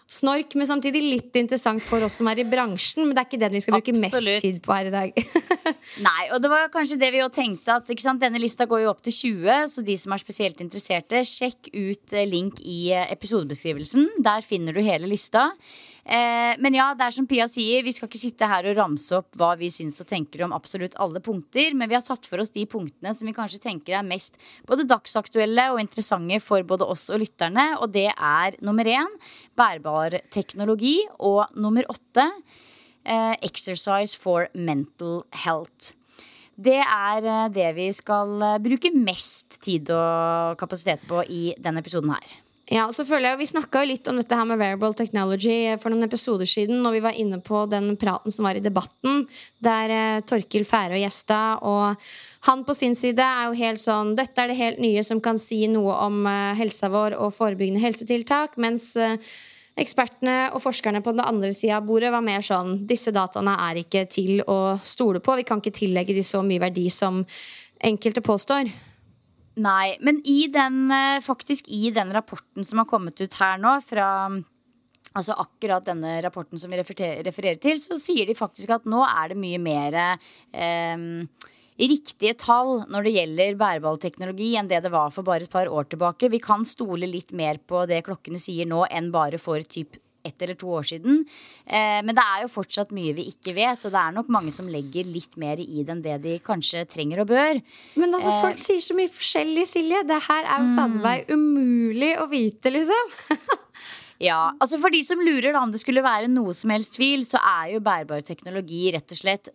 [0.07, 3.05] snork, men samtidig litt interessant for oss som er i bransjen.
[3.05, 4.29] Men det er ikke den vi skal bruke Absolutt.
[4.31, 5.19] mest tid på her i dag.
[6.07, 7.91] Nei, og det var kanskje det vi jo tenkte at
[8.21, 12.15] Denne lista går jo opp til 20, så de som er spesielt interesserte, sjekk ut
[12.15, 14.09] eh, link i eh, episodebeskrivelsen.
[14.25, 15.51] Der finner du hele lista.
[16.07, 19.17] Eh, men ja, det er som Pia sier, vi skal ikke sitte her og ramse
[19.19, 22.39] opp hva vi syns og tenker om absolutt alle punkter, men vi har tatt for
[22.39, 24.39] oss de punktene som vi kanskje tenker er mest
[24.71, 29.19] både dagsaktuelle og interessante for både oss og lytterne, og det er nummer én
[29.59, 32.29] bærbar teknologi, og nummer åtte
[33.03, 35.97] eh, exercise for mental health.
[36.55, 41.83] Det er eh, det vi skal eh, bruke mest tid og kapasitet på i denne
[41.83, 42.39] episoden her.
[42.67, 45.95] Ja, og så føler jeg Vi snakka litt om dette her med wearable technology for
[45.95, 46.81] noen episoder siden.
[46.83, 49.23] Når vi var inne på den praten som var i debatten,
[49.63, 51.61] der eh, Torkil Færøy gjesta.
[51.63, 51.95] Og
[52.49, 55.39] han på sin side er jo helt sånn Dette er det helt nye som kan
[55.39, 58.59] si noe om eh, helsa vår og forebyggende helsetiltak.
[58.59, 59.15] Mens eh,
[59.77, 63.83] Ekspertene og forskerne på den andre sida av bordet var mer sånn disse dataene er
[63.83, 65.37] ikke til å stole på.
[65.37, 67.21] Vi kan ikke tillegge de så mye verdi som
[67.85, 68.73] enkelte påstår.
[69.57, 73.81] Nei, men i den, eh, faktisk i den rapporten som har kommet ut her nå,
[73.85, 74.11] fra
[75.17, 79.31] Altså akkurat denne rapporten som vi refererer til, så sier de faktisk at nå er
[79.33, 80.97] det mye mer eh,
[81.81, 85.89] riktige tall når det gjelder bæreballteknologi enn det det var for bare et par år
[85.89, 86.29] tilbake.
[86.29, 90.43] Vi kan stole litt mer på det klokkene sier nå enn bare for typ ett
[90.43, 91.23] eller to år siden.
[91.65, 94.55] Eh, men det er jo fortsatt mye vi ikke vet, og det er nok mange
[94.55, 97.63] som legger litt mer i det enn det de kanskje trenger og bør.
[97.97, 100.03] Men altså, eh, folk sier så mye forskjellig, Silje.
[100.07, 103.17] Det her er jo fader meg umulig å vite, liksom.
[104.23, 107.27] Ja, altså For de som lurer da om det skulle være noe som helst tvil,
[107.29, 109.51] så er jo bærbar teknologi rett og slett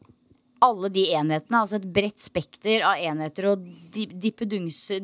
[0.62, 3.64] alle de enhetene, altså et bredt spekter av enheter og
[4.26, 5.02] dippedungser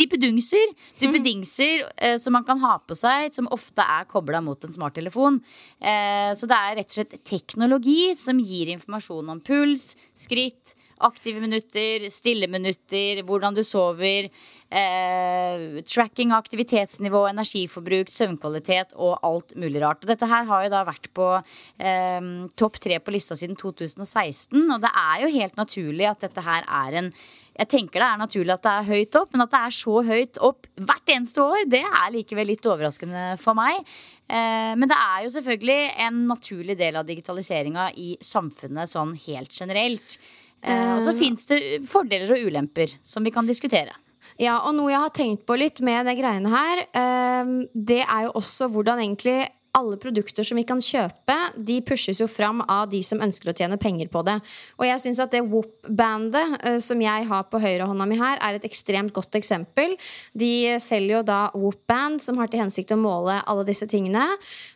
[0.00, 4.74] Dippedungser, dippedingser eh, som man kan ha på seg, som ofte er kobla mot en
[4.74, 5.40] smarttelefon.
[5.78, 10.74] Eh, så det er rett og slett teknologi som gir informasjon om puls, skritt,
[11.06, 14.28] aktive minutter, stille minutter, hvordan du sover,
[14.70, 20.04] eh, tracking av aktivitetsnivå, energiforbruk, søvnkvalitet og alt mulig rart.
[20.04, 24.66] Og dette her har jo da vært på eh, topp tre på lista siden 2016,
[24.70, 27.14] og det er jo helt naturlig at dette her er en
[27.60, 29.94] jeg tenker det er naturlig at det er høyt opp, men at det er så
[30.06, 33.82] høyt opp hvert eneste år, det er likevel litt overraskende for meg.
[34.30, 39.52] Eh, men det er jo selvfølgelig en naturlig del av digitaliseringa i samfunnet sånn helt
[39.52, 40.16] generelt.
[40.62, 43.94] Eh, og så fins det fordeler og ulemper som vi kan diskutere.
[44.40, 48.28] Ja, og noe jeg har tenkt på litt med de greiene her, eh, det er
[48.28, 49.38] jo også hvordan egentlig
[49.76, 53.54] alle produkter som vi kan kjøpe, de pushes jo fram av de som ønsker å
[53.56, 54.36] tjene penger på det.
[54.80, 58.58] Og jeg syns at det Whoop-bandet uh, som jeg har på høyrehånda mi her, er
[58.58, 59.94] et ekstremt godt eksempel.
[60.34, 64.26] De selger jo da Whoop-band, som har til hensikt å måle alle disse tingene.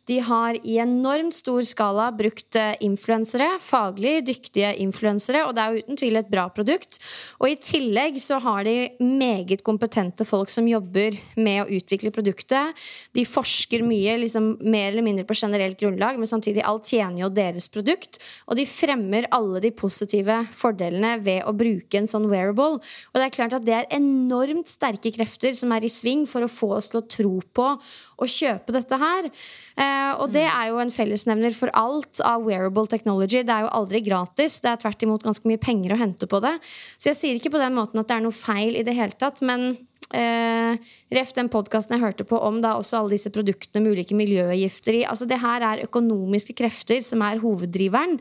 [0.07, 5.75] De har i enormt stor skala brukt uh, influensere, faglig dyktige influensere, og det er
[5.75, 7.01] jo uten tvil et bra produkt.
[7.43, 12.87] Og i tillegg så har de meget kompetente folk som jobber med å utvikle produktet.
[13.17, 17.25] De forsker mye liksom med mer eller mindre på generelt grunnlag, men samtidig alt tjener
[17.25, 18.21] jo deres produkt.
[18.49, 22.81] Og de fremmer alle de positive fordelene ved å bruke en sånn wearable.
[22.81, 26.45] Og det er klart at det er enormt sterke krefter som er i sving for
[26.45, 27.71] å få oss til å tro på
[28.15, 29.31] å kjøpe dette her.
[29.75, 33.43] Eh, og det er jo en fellesnevner for alt av wearable technology.
[33.43, 34.61] Det er jo aldri gratis.
[34.63, 36.55] Det er tvert imot ganske mye penger å hente på det.
[36.99, 39.19] Så jeg sier ikke på den måten at det er noe feil i det hele
[39.19, 39.43] tatt.
[39.43, 39.75] men
[40.13, 40.77] Uh,
[41.15, 45.01] ref den podkasten jeg hørte på om da også alle disse produktene med ulike miljøgifter
[45.01, 45.07] i.
[45.09, 48.19] Altså Det her er økonomiske krefter som er hoveddriveren.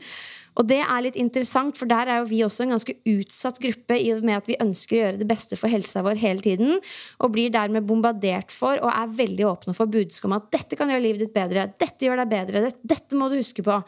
[0.54, 3.96] Og det er litt interessant, for der er jo vi også en ganske utsatt gruppe
[3.98, 6.76] i og med at vi ønsker å gjøre det beste for helsa vår hele tiden,
[7.18, 10.92] og blir dermed bombardert for og er veldig åpne for budskap om at dette kan
[10.92, 13.80] gjøre livet ditt bedre, dette gjør deg bedre, dette, dette må du huske på.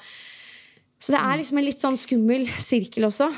[0.99, 3.31] Så det er liksom en litt sånn skummel sirkel også.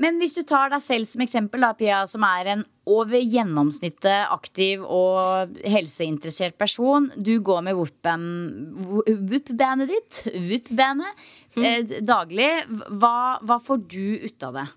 [0.00, 4.32] Men hvis du tar deg selv som eksempel, da, Pia, som er en over gjennomsnittet
[4.32, 7.10] aktiv og helseinteressert person.
[7.16, 11.12] Du går med whoop-bandet ditt, whoop-bandet,
[11.54, 11.62] mm.
[11.62, 12.50] eh, daglig.
[12.88, 14.68] Hva, hva får du ut av det?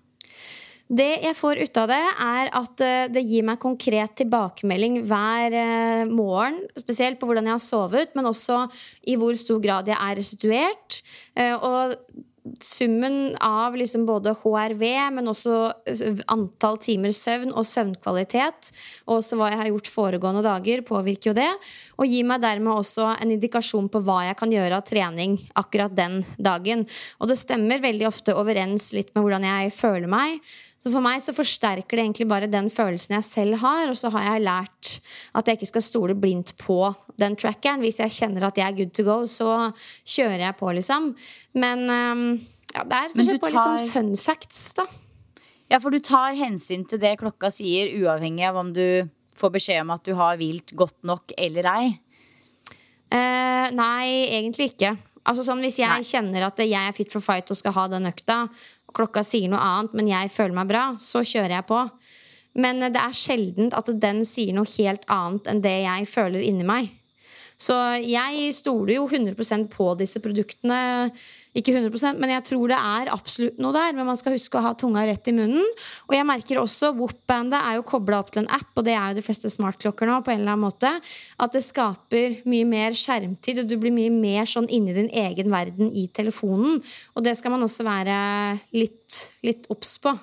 [0.94, 5.48] Det jeg får ut av det, er at eh, det gir meg konkret tilbakemelding hver
[5.56, 6.60] eh, morgen.
[6.76, 8.66] Spesielt på hvordan jeg har sovet, men også
[9.08, 10.90] i hvor stor grad jeg er restituert.
[11.40, 11.96] Eh, og
[12.60, 14.82] summen av liksom både HRV,
[15.16, 15.54] men også
[16.32, 18.70] antall timer søvn og søvnkvalitet,
[19.06, 21.48] og også hva jeg har gjort foregående dager, påvirker jo det.
[21.96, 25.96] Og gir meg dermed også en indikasjon på hva jeg kan gjøre av trening akkurat
[25.96, 26.84] den dagen.
[27.20, 30.40] Og det stemmer veldig ofte overens litt med hvordan jeg føler meg.
[30.84, 33.88] Så for meg så forsterker det egentlig bare den følelsen jeg selv har.
[33.88, 34.90] Og så har jeg lært
[35.32, 36.76] at jeg ikke skal stole blindt på
[37.20, 37.80] den trackeren.
[37.80, 39.70] Hvis jeg kjenner at jeg er good to go, så
[40.04, 41.14] kjører jeg på, liksom.
[41.56, 42.26] Men um,
[42.74, 43.16] ja, det er tar...
[43.16, 44.84] på litt sånn fun facts, da.
[45.72, 49.80] Ja, for du tar hensyn til det klokka sier, uavhengig av om du får beskjed
[49.86, 51.88] om at du har hvilt godt nok eller ei?
[53.08, 54.92] Uh, nei, egentlig ikke.
[55.24, 56.04] Altså sånn, Hvis jeg nei.
[56.04, 58.42] kjenner at jeg er fit for fight og skal ha den økta,
[58.94, 61.80] klokka sier noe annet, men jeg føler meg bra, så kjører jeg på.
[62.54, 66.66] Men det er sjelden at den sier noe helt annet enn det jeg føler inni
[66.66, 66.92] meg.
[67.64, 71.08] Så jeg stoler jo 100% på disse produktene.
[71.54, 73.94] Ikke 100% men jeg tror det er absolutt noe der.
[73.96, 75.64] Men man skal huske å ha tunga rett i munnen.
[76.08, 79.12] Og jeg merker også Whoop-bandet er jo kobla opp til en app, og det er
[79.12, 80.90] jo de fleste smartklokker nå, på en eller annen måte,
[81.40, 85.52] at det skaper mye mer skjermtid, og du blir mye mer sånn inni din egen
[85.54, 86.82] verden i telefonen.
[87.14, 88.18] Og det skal man også være
[88.76, 90.14] litt, litt obs på.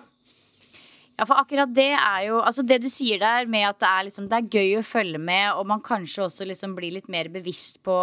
[1.22, 4.06] Ja, for akkurat det er jo Altså det du sier der med at det er,
[4.08, 7.28] liksom, det er gøy å følge med, og man kanskje også liksom blir litt mer
[7.30, 7.98] bevisst på,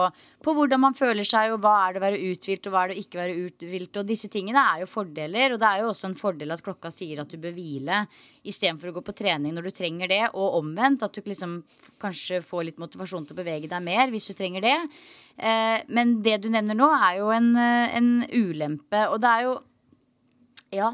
[0.44, 2.92] på hvordan man føler seg, og hva er det å være uthvilt, og hva er
[2.92, 3.98] det å ikke være uthvilt.
[3.98, 6.92] Og disse tingene er jo fordeler, og det er jo også en fordel at klokka
[6.94, 8.04] sier at du bør hvile
[8.46, 11.02] istedenfor å gå på trening når du trenger det, og omvendt.
[11.02, 11.58] At du liksom
[11.98, 14.76] kanskje får litt motivasjon til å bevege deg mer hvis du trenger det.
[15.42, 19.48] Eh, men det du nevner nå, er jo en, eh, en ulempe, og det er
[19.48, 19.58] jo
[20.68, 20.90] Ja,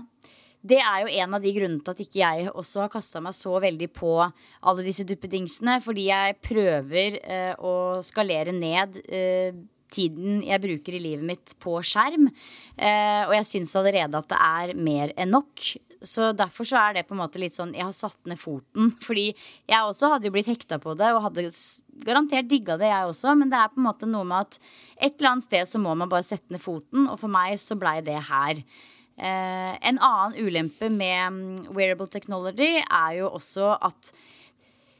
[0.64, 3.36] det er jo en av de grunnene til at ikke jeg også har kasta meg
[3.36, 5.76] så veldig på alle disse duppedingsene.
[5.84, 9.52] Fordi jeg prøver eh, å skalere ned eh,
[9.94, 12.30] tiden jeg bruker i livet mitt på skjerm.
[12.76, 15.66] Eh, og jeg syns allerede at det er mer enn nok.
[16.04, 18.90] Så derfor så er det på en måte litt sånn Jeg har satt ned foten.
[19.04, 21.46] Fordi jeg også hadde jo blitt hekta på det og hadde
[22.04, 23.36] garantert digga det, jeg også.
[23.36, 24.58] Men det er på en måte noe med at
[24.96, 27.08] et eller annet sted så må man bare sette ned foten.
[27.08, 28.64] Og for meg så blei det her.
[29.14, 34.14] Eh, en annen ulempe med mm, wearable technology er jo også at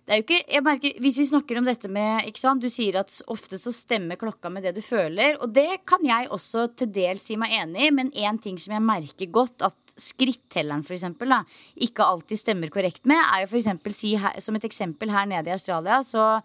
[0.04, 2.68] det er jo ikke, jeg merker, Hvis vi snakker om dette med ikke sant, Du
[2.68, 5.38] sier at ofte så stemmer klokka med det du føler.
[5.40, 8.76] Og det kan jeg også til dels si meg enig i, men én ting som
[8.76, 11.40] jeg merker godt at skrittelleren for eksempel, da,
[11.86, 15.48] ikke alltid stemmer korrekt med, er jo for eksempel, si Som et eksempel her nede
[15.48, 16.42] i Australia så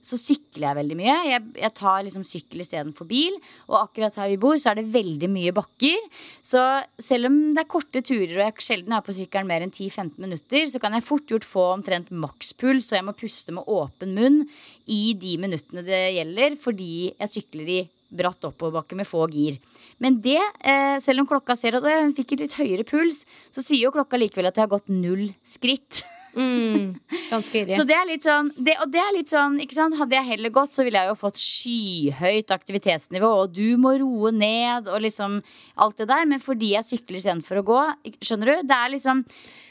[0.00, 1.16] så sykler jeg veldig mye.
[1.28, 3.36] Jeg, jeg tar liksom sykkel istedenfor bil.
[3.68, 6.08] Og akkurat her vi bor, så er det veldig mye bakker.
[6.42, 6.62] Så
[7.00, 10.16] selv om det er korte turer og jeg sjelden er på sykkelen mer enn 10-15
[10.22, 14.14] minutter, så kan jeg fort gjort få omtrent makspuls, og jeg må puste med åpen
[14.16, 14.42] munn
[14.90, 17.80] i de minuttene det gjelder, fordi jeg sykler i
[18.10, 19.58] bratt oppoverbakke med få gir.
[20.02, 23.86] Men det, eh, selv om klokka ser at hun fikk litt høyere puls, så sier
[23.86, 26.02] jo klokka likevel at jeg har gått null skritt.
[26.34, 26.94] Mm,
[27.30, 27.74] ganske ille.
[27.74, 29.96] så det er litt sånn, det, og det er litt sånn ikke sant?
[29.98, 34.30] Hadde jeg heller gått, så ville jeg jo fått skyhøyt aktivitetsnivå, og du må roe
[34.34, 35.40] ned, og liksom
[35.80, 36.28] alt det der.
[36.30, 37.80] Men fordi jeg sykler istedenfor å gå,
[38.22, 38.68] skjønner du?
[38.70, 39.24] Det er liksom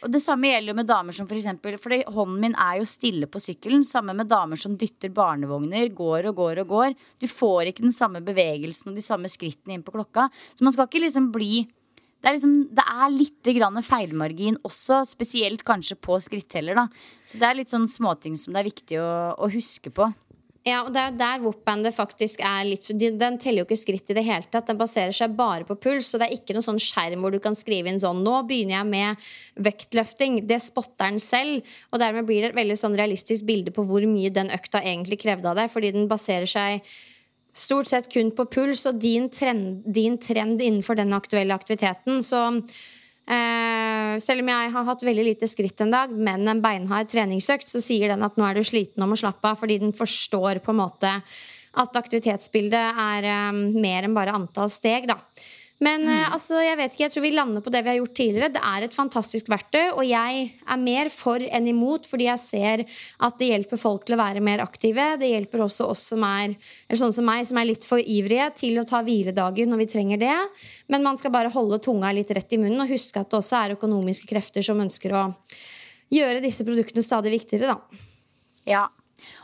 [0.03, 2.85] Og det samme gjelder jo med damer som for eksempel Fordi hånden min er jo
[2.87, 3.83] stille på sykkelen.
[3.87, 6.95] Samme med damer som dytter barnevogner, går og går og går.
[7.19, 10.29] Du får ikke den samme bevegelsen og de samme skrittene inn på klokka.
[10.55, 11.65] Så man skal ikke liksom bli
[12.19, 16.75] det er, liksom, det er litt grann feilmargin også, spesielt kanskje på skritteller.
[16.75, 16.87] Da.
[17.23, 20.09] Så det er litt sånn småting som det er viktig å, å huske på.
[20.67, 24.15] Ja, og det er der Whoop-bandet faktisk er litt Den teller jo ikke skritt i
[24.17, 24.67] det hele tatt.
[24.67, 27.39] Den baserer seg bare på puls, så det er ikke noen sånn skjerm hvor du
[27.43, 29.29] kan skrive inn sånn Nå begynner jeg med
[29.69, 30.41] vektløfting.
[30.49, 31.77] Det spotter den selv.
[31.93, 35.21] Og dermed blir det et veldig sånn realistisk bilde på hvor mye den økta egentlig
[35.23, 36.83] krevde av deg, fordi den baserer seg
[37.59, 42.23] stort sett kun på puls og din trend, din trend innenfor den aktuelle aktiviteten.
[42.25, 47.11] Så eh, selv om jeg har hatt veldig lite skritt en dag, men en beinhard
[47.11, 49.95] treningsøkt, så sier den at nå er du sliten og må slappe av, fordi den
[49.95, 51.15] forstår på en måte
[51.79, 55.09] at aktivitetsbildet er eh, mer enn bare antall steg.
[55.11, 55.19] da.
[55.79, 56.33] Men mm.
[56.35, 58.51] altså, jeg vet ikke, jeg tror vi lander på det vi har gjort tidligere.
[58.55, 62.83] Det er et fantastisk verktøy, og jeg er mer for enn imot, fordi jeg ser
[62.83, 65.13] at det hjelper folk til å være mer aktive.
[65.21, 68.49] Det hjelper også oss som er eller sånn som meg, som er litt for ivrige
[68.59, 70.37] til å ta hviledager når vi trenger det.
[70.91, 73.63] Men man skal bare holde tunga litt rett i munnen og huske at det også
[73.63, 75.25] er økonomiske krefter som ønsker å
[76.11, 78.05] gjøre disse produktene stadig viktigere, da.
[78.67, 78.87] Ja,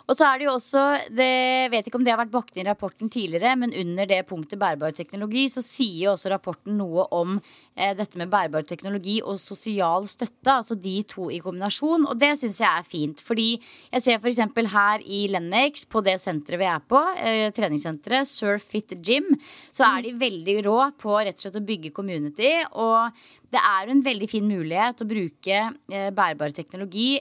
[0.05, 0.83] og så er det jo også
[1.17, 1.31] det,
[1.73, 4.61] vet ikke om det har vært bakt inn i rapporten tidligere, men under det punktet
[4.61, 9.39] bærbar teknologi så sier jo også rapporten noe om eh, dette med bærbar teknologi og
[9.41, 10.51] sosial støtte.
[10.51, 12.07] Altså de to i kombinasjon.
[12.09, 13.23] Og det syns jeg er fint.
[13.25, 14.41] Fordi jeg ser f.eks.
[14.75, 19.31] her i Lennox, på det senteret vi er på, eh, treningssenteret, Surfit Gym,
[19.73, 22.53] så er de veldig rå på rett og slett å bygge community.
[22.77, 23.15] Og
[23.53, 27.15] det er jo en veldig fin mulighet å bruke eh, bærbar teknologi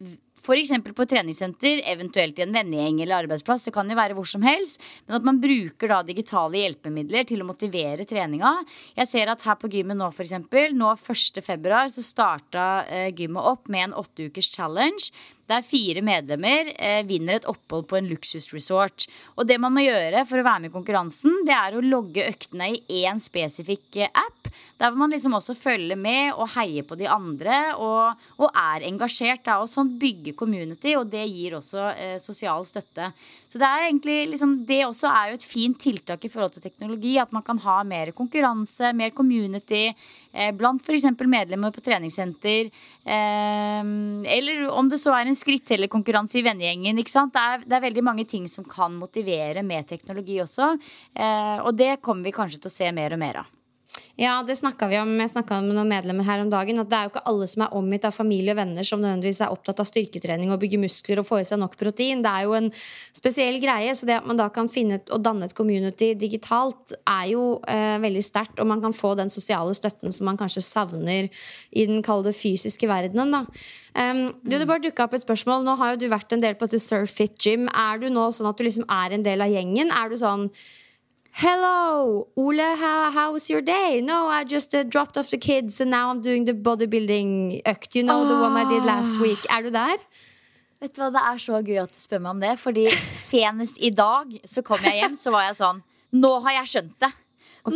[0.00, 0.70] F.eks.
[0.96, 3.66] på treningssenter, eventuelt i en vennegjeng eller arbeidsplass.
[3.66, 4.80] Det kan jo være hvor som helst.
[5.06, 8.54] Men at man bruker da digitale hjelpemidler til å motivere treninga.
[8.96, 10.32] Jeg ser at her på gymmet nå, f.eks.
[10.72, 11.82] Nå 1.2.
[11.92, 15.12] så starta eh, gymmet opp med en åtte ukers challenge
[15.50, 19.08] der fire medlemmer eh, vinner et opphold på en luksusresort.
[19.36, 22.28] Og det man må gjøre for å være med i konkurransen, det er å logge
[22.30, 24.39] øktene i én spesifikk eh, app.
[24.80, 28.86] Der hvor man liksom også følger med og heier på de andre og, og er
[28.88, 29.44] engasjert.
[29.46, 33.10] Da, og sånn bygger community, og det gir også eh, sosial støtte.
[33.50, 36.64] Så det er egentlig liksom, det også er jo et fint tiltak i forhold til
[36.64, 37.16] teknologi.
[37.18, 41.08] At man kan ha mer konkurranse, mer community eh, blant f.eks.
[41.20, 42.70] medlemmer på treningssenter.
[43.04, 43.80] Eh,
[44.36, 47.00] eller om det så er en skrittellerkonkurranse i vennegjengen.
[47.00, 47.34] ikke sant?
[47.34, 50.74] Det er, det er, veldig mange ting som kan motivere med teknologi også.
[51.14, 53.56] Eh, og det kommer vi kanskje til å se mer og mer av.
[54.20, 55.14] Ja, det snakka vi om.
[55.16, 56.78] Jeg snakka med noen medlemmer her om dagen.
[56.82, 59.40] At det er jo ikke alle som er omgitt av familie og venner som nødvendigvis
[59.46, 62.20] er opptatt av styrketrening og bygge muskler og få i seg nok protein.
[62.24, 62.68] Det er jo en
[63.16, 63.94] spesiell greie.
[63.96, 67.96] Så det at man da kan finne og danne et community digitalt, er jo eh,
[68.02, 68.60] veldig sterkt.
[68.60, 71.30] Og man kan få den sosiale støtten som man kanskje savner
[71.70, 73.32] i den kalde fysiske verdenen.
[73.32, 73.46] da.
[73.96, 75.64] Um, du, det bare dukka opp et spørsmål.
[75.64, 77.66] Nå har jo du vært en del på et Surf Fit Gym.
[77.72, 79.90] Er du nå sånn at du liksom er en del av gjengen?
[79.96, 80.50] Er du sånn
[81.32, 84.00] Hello, Ole, how, how was your day?
[84.02, 87.94] No, I just uh, dropped off the kids and now I'm doing the bodybuilding økt.
[87.94, 89.38] You know, the one I did last week.
[89.48, 89.96] Er du der?
[90.80, 92.54] Vet du hva, Det er så gøy at du spør meg om det.
[92.58, 95.82] Fordi senest i dag så kom jeg hjem, så var jeg sånn
[96.18, 97.12] Nå har jeg skjønt det!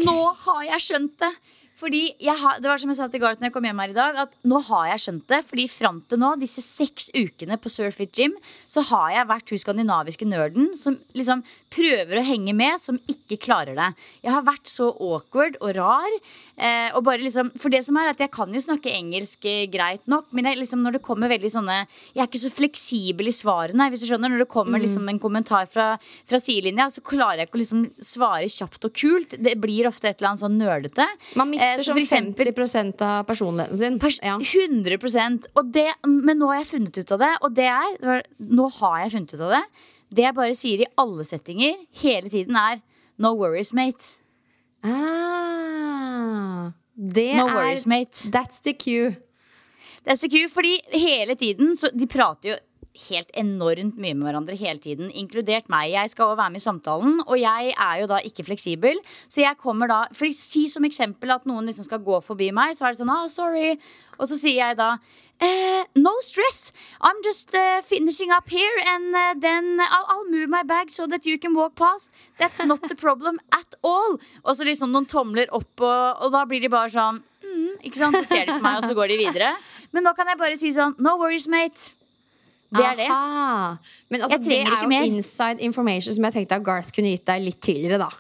[0.02, 1.32] Nå har jeg skjønt det!
[1.80, 3.92] Fordi jeg har, det var som jeg sa til Garth når jeg kom hjem her
[3.92, 5.40] i dag, at nå har jeg skjønt det.
[5.48, 8.36] Fordi fram til nå, disse seks ukene på Surfit Gym,
[8.70, 11.42] så har jeg vært hun skandinaviske nerden som liksom
[11.74, 13.90] prøver å henge med, som ikke klarer det.
[14.22, 16.18] Jeg har vært så awkward og rar.
[16.54, 19.64] Eh, og bare liksom, for det som er at Jeg kan jo snakke engelsk eh,
[19.66, 23.26] greit nok, men jeg, liksom, når det kommer veldig sånne Jeg er ikke så fleksibel
[23.26, 23.88] i svarene.
[23.90, 25.96] hvis du skjønner Når det kommer liksom en kommentar fra,
[26.30, 29.34] fra sidelinja, så klarer jeg ikke å liksom svare kjapt og kult.
[29.34, 31.08] Det blir ofte et eller annet sånn nerdete.
[31.34, 33.98] Man mister Eh, eksempel- 50 av personligheten sin.
[33.98, 34.38] Pers Ja.
[34.38, 38.68] 100% og det, Men nå har jeg funnet ut av det, og det er Nå
[38.80, 39.64] har jeg funnet ut av det.
[40.14, 42.80] Det jeg bare sier i alle settinger hele tiden, er
[43.18, 44.12] No worries, mate.
[44.84, 48.30] Ah, det No er worries, mate.
[48.30, 49.16] That's the cue.
[50.06, 52.56] That's the cue, fordi hele tiden så De prater jo
[52.94, 55.90] helt enormt mye med hverandre hele tiden, inkludert meg.
[55.92, 59.00] Jeg skal også være med i samtalen, og jeg er jo da ikke fleksibel.
[59.28, 62.52] Så jeg kommer da For å si som eksempel at noen liksom skal gå forbi
[62.54, 63.74] meg, så er det sånn ah, sorry.
[64.18, 64.94] Og så sier jeg da
[65.42, 66.72] Uh, no stress.
[67.00, 71.08] I'm just uh, finishing up here, and uh, then I'll, I'll move my bag so
[71.08, 72.12] that you can walk past.
[72.38, 74.18] That's not the problem at all.
[74.44, 77.98] Og så liksom noen tomler opp, og, og da blir de bare sånn mm, Ikke
[77.98, 78.16] sant?
[78.20, 79.50] Så ser de på meg, og så går de videre.
[79.90, 81.92] Men nå kan jeg bare si sånn No worries, mate.
[82.74, 83.08] Det er det.
[84.10, 85.06] Men altså, det er jo mer.
[85.06, 88.10] inside information som jeg tenkte at Garth kunne gitt deg litt tidligere, da.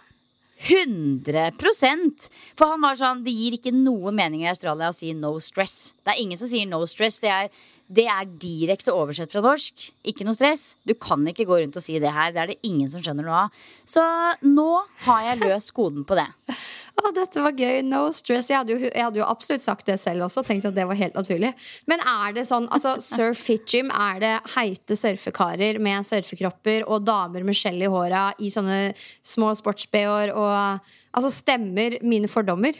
[0.64, 5.34] 100% For han var sånn Det gir ikke noe mening i Australia å si no
[5.42, 5.92] stress.
[6.04, 7.18] Det er ingen som sier no stress.
[7.20, 7.50] Det er,
[7.92, 9.82] det er direkte oversett fra norsk.
[10.08, 10.72] Ikke noe stress.
[10.88, 12.32] Du kan ikke gå rundt og si det her.
[12.32, 13.58] Det er det ingen som skjønner noe av.
[13.84, 14.02] Så
[14.46, 14.68] nå
[15.04, 16.26] har jeg løst koden på det.
[16.94, 17.82] Å, dette var gøy.
[17.84, 18.48] No stress.
[18.48, 20.46] Jeg hadde, jo, jeg hadde jo absolutt sagt det selv også.
[20.46, 21.52] Tenkt at det var helt naturlig.
[21.90, 27.04] Men er det sånn, altså Surf Fit Gym, er det heite surfekarer med surfekropper og
[27.04, 28.80] damer med skjell i håra i sånne
[29.20, 32.74] små sports-BH-er og Altså, stemmer mine fordommer?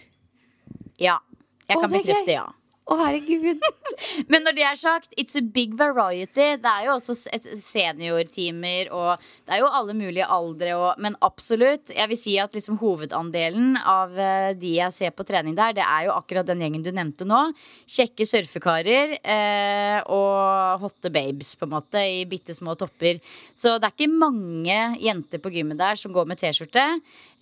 [0.98, 1.20] Ja.
[1.68, 2.48] Jeg kan er bekrefte ja.
[2.84, 3.62] Å, herregud.
[4.32, 6.50] Men når det er sagt, it's a big variety.
[6.60, 10.74] Det er jo også seniortimer, og det er jo alle mulige aldre.
[10.76, 15.24] Og, men absolutt, jeg vil si at liksom hovedandelen av eh, de jeg ser på
[15.24, 17.40] trening der, det er jo akkurat den gjengen du nevnte nå.
[17.88, 23.22] Kjekke surfekarer eh, og hotte babes, på en måte, i bitte små topper.
[23.56, 26.84] Så det er ikke mange jenter på gymmet der som går med T-skjorte.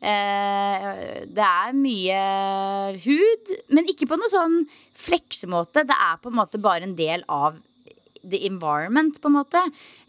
[0.03, 0.87] Eh,
[1.31, 2.23] det er mye
[3.05, 4.57] hud, men ikke på noe sånn
[4.99, 5.87] fleksemåte.
[5.89, 7.61] Det er på en måte bare en del av
[8.23, 9.61] the environment, på en måte.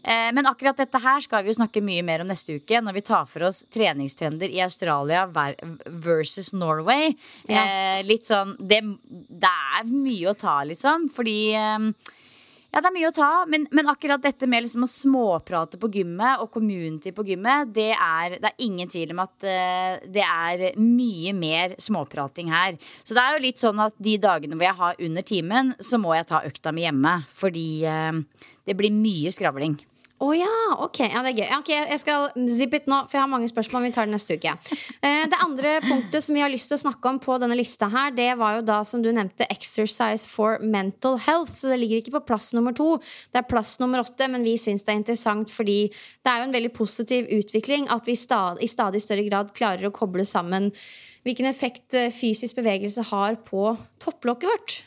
[0.02, 2.98] Eh, men akkurat dette her skal vi jo snakke mye mer om neste uke, når
[2.98, 7.14] vi tar for oss treningstrender i Australia versus Norway.
[7.50, 7.64] Ja.
[7.64, 11.08] Eh, litt sånn det, det er mye å ta, liksom.
[11.14, 11.90] Fordi eh,
[12.74, 15.90] ja, det er mye å ta, men, men akkurat dette med liksom å småprate på
[15.94, 20.24] gymmet og community på gymmet, det er, det er ingen tvil om at uh, det
[20.26, 22.74] er mye mer småprating her.
[23.06, 26.02] Så det er jo litt sånn at de dagene hvor jeg har under timen, så
[26.02, 27.14] må jeg ta økta mi hjemme.
[27.38, 29.78] Fordi uh, det blir mye skravling.
[30.22, 31.00] Å ja, ok.
[31.10, 31.48] Ja, det er gøy.
[31.58, 33.88] Okay, jeg skal zip it nå, for jeg har mange spørsmål.
[33.88, 34.52] Vi tar det neste uke.
[35.02, 37.88] Eh, det andre punktet som vi har lyst til å snakke om på denne lista
[37.90, 41.58] her, det var jo da, som du nevnte, exercise for mental health.
[41.58, 42.94] Så det ligger ikke på plass nummer to.
[43.34, 46.48] Det er plass nummer åtte, men vi syns det er interessant fordi det er jo
[46.48, 50.70] en veldig positiv utvikling at vi stad, i stadig større grad klarer å koble sammen
[51.26, 54.80] hvilken effekt eh, fysisk bevegelse har på topplokket vårt.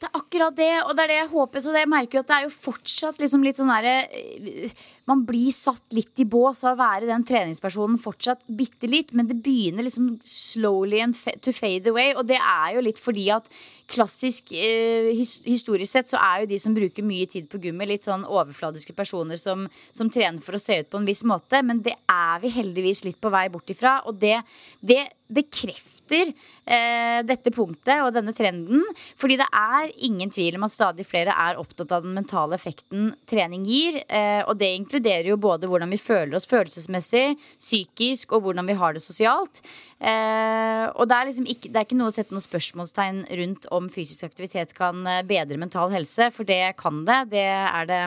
[0.00, 1.60] Det er akkurat det, og det er det jeg håper.
[1.60, 4.72] Så det, jeg merker jo at det er jo fortsatt liksom litt sånn derre eh,
[5.10, 9.28] Man blir satt litt i bås av å være den treningspersonen fortsatt bitte litt, men
[9.28, 11.02] det begynner liksom slowly
[11.44, 12.14] to fade away.
[12.16, 13.50] Og det er jo litt fordi at
[13.90, 17.88] klassisk eh, his, historisk sett så er jo de som bruker mye tid på gummi,
[17.90, 21.62] litt sånn overfladiske personer som, som trener for å se ut på en viss måte.
[21.66, 24.00] Men det er vi heldigvis litt på vei bort ifra.
[24.10, 24.38] Og det,
[24.80, 28.82] det bekrefter eh, dette punktet og denne trenden.
[29.20, 33.12] Fordi det er ingen tvil om at stadig flere er opptatt av den mentale effekten
[33.30, 34.00] trening gir.
[34.08, 38.78] Eh, og det inkluderer jo både hvordan vi føler oss følelsesmessig, psykisk og hvordan vi
[38.80, 39.62] har det sosialt.
[40.00, 43.70] Eh, og det er liksom ikke, det er ikke noe å sette noe spørsmålstegn rundt
[43.74, 47.30] om fysisk aktivitet kan eh, bedre mental helse, for det kan det.
[47.30, 48.02] Det er det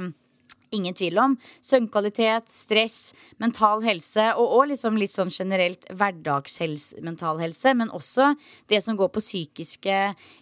[0.74, 1.36] ingen tvil om.
[1.61, 7.74] Søvnkvalitet, stress, mental helse og, og liksom litt sånn generelt hverdagsmental helse.
[7.78, 8.32] Men også
[8.71, 9.97] det som går på psykiske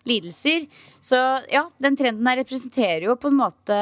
[0.07, 0.67] lidelser.
[1.03, 1.19] Så
[1.51, 3.77] ja, den trenden her representerer jo på en måte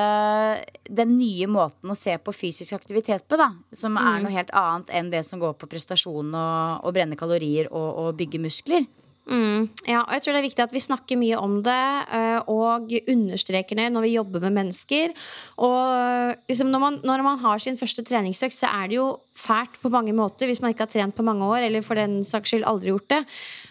[0.90, 3.52] den nye måten å se på fysisk aktivitet på, da.
[3.72, 4.24] Som er Mm.
[4.26, 8.18] noe helt annet enn det som går på prestasjon og, og brenne kalorier og, og
[8.18, 8.88] bygge muskler.
[9.30, 11.82] Mm, ja, og jeg tror det er viktig at vi snakker mye om det
[12.18, 15.14] eh, og understreker det når vi jobber med mennesker.
[15.62, 19.80] Og liksom når, man, når man har sin første treningsøkt, så er det jo fælt
[19.82, 22.52] på mange måter hvis man ikke har trent på mange år, eller for den saks
[22.52, 23.22] skyld aldri gjort det.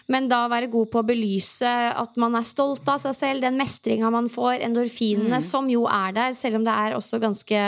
[0.09, 3.59] Men da være god på å belyse at man er stolt av seg selv, den
[3.59, 7.61] mestringa man får, endorfinene som jo er der, selv om det er også ganske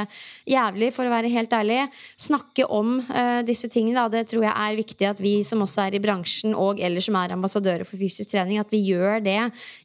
[0.49, 1.83] jævlig, for å være helt ærlig.
[2.19, 4.07] Snakke om uh, disse tingene, da.
[4.11, 7.17] Det tror jeg er viktig at vi som også er i bransjen, og eller som
[7.21, 9.39] er ambassadører for fysisk trening, at vi gjør det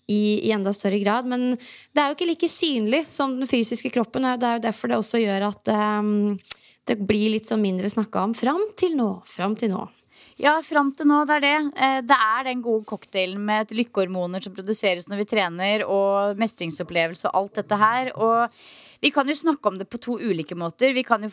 [0.08, 1.28] i, i enda større grad.
[1.28, 4.68] Men det er jo ikke like synlig som den fysiske kroppen, og det er jo
[4.70, 6.54] derfor det også gjør at eh,
[6.86, 9.10] det blir litt sånn mindre snakka om fram til nå.
[9.26, 9.84] Fram til nå.
[10.36, 11.56] Ja, fram til nå, det er det.
[11.80, 17.30] Eh, Det er den gode cocktailen med lykkehormoner som produseres når vi trener, og mestringsopplevelse
[17.30, 18.10] og alt dette her.
[18.20, 18.52] Og
[19.00, 20.92] vi kan jo snakke om det på to ulike måter.
[20.92, 21.30] Vi kan jo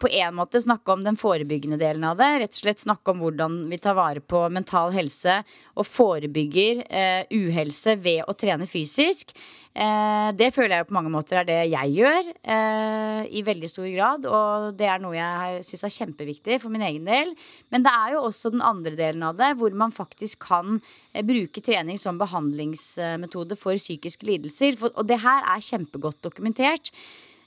[0.00, 2.28] på en måte snakke om den forebyggende delen av det.
[2.42, 5.40] Rett og slett snakke om hvordan vi tar vare på mental helse
[5.76, 9.32] og forebygger eh, uhelse ved å trene fysisk.
[9.72, 13.88] Eh, det føler jeg på mange måter er det jeg gjør, eh, i veldig stor
[13.88, 14.26] grad.
[14.28, 17.32] Og det er noe jeg syns er kjempeviktig for min egen del.
[17.72, 20.80] Men det er jo også den andre delen av det, hvor man faktisk kan
[21.14, 24.76] eh, bruke trening som behandlingsmetode for psykiske lidelser.
[24.92, 26.92] Og det her er kjempegodt dokumentert.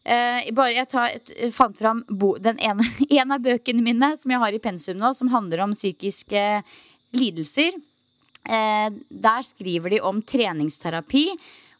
[0.06, 2.86] Eh, bare jeg tar, jeg fant fram bo, den ene,
[3.20, 6.42] en av bøkene mine som jeg har i pensum nå, som handler om psykiske
[7.18, 7.78] lidelser.
[8.46, 11.28] Eh, der skriver de om treningsterapi.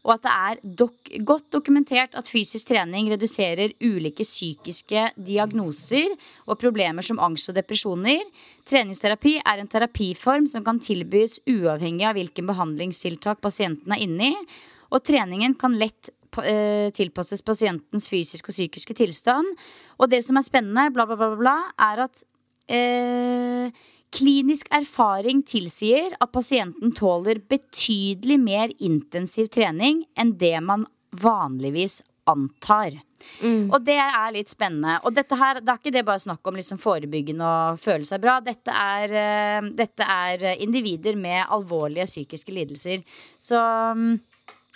[0.06, 6.14] Og at det er dok godt dokumentert at fysisk trening reduserer ulike psykiske diagnoser
[6.46, 8.22] og problemer som angst og depresjoner.
[8.70, 14.46] Treningsterapi er en terapiform som kan tilbys uavhengig av hvilken behandlingstiltak pasienten er inne i.
[14.94, 16.12] Og treningen kan lett
[16.44, 19.50] eh, tilpasses pasientens fysiske og psykiske tilstand.
[19.98, 21.58] Og det som er spennende, bla, bla, bla, bla
[21.90, 22.26] er at
[22.70, 23.86] eh,
[24.16, 30.86] Klinisk erfaring tilsier at pasienten tåler betydelig mer intensiv trening enn det man
[31.22, 32.96] vanligvis antar.
[33.44, 34.98] Og det er litt spennende.
[35.06, 38.22] Og dette her, det er ikke det bare snakk om liksom forebyggende og føle seg
[38.24, 38.38] bra.
[38.44, 43.04] Dette er, uh, dette er individer med alvorlige psykiske lidelser.
[43.42, 44.14] Så um,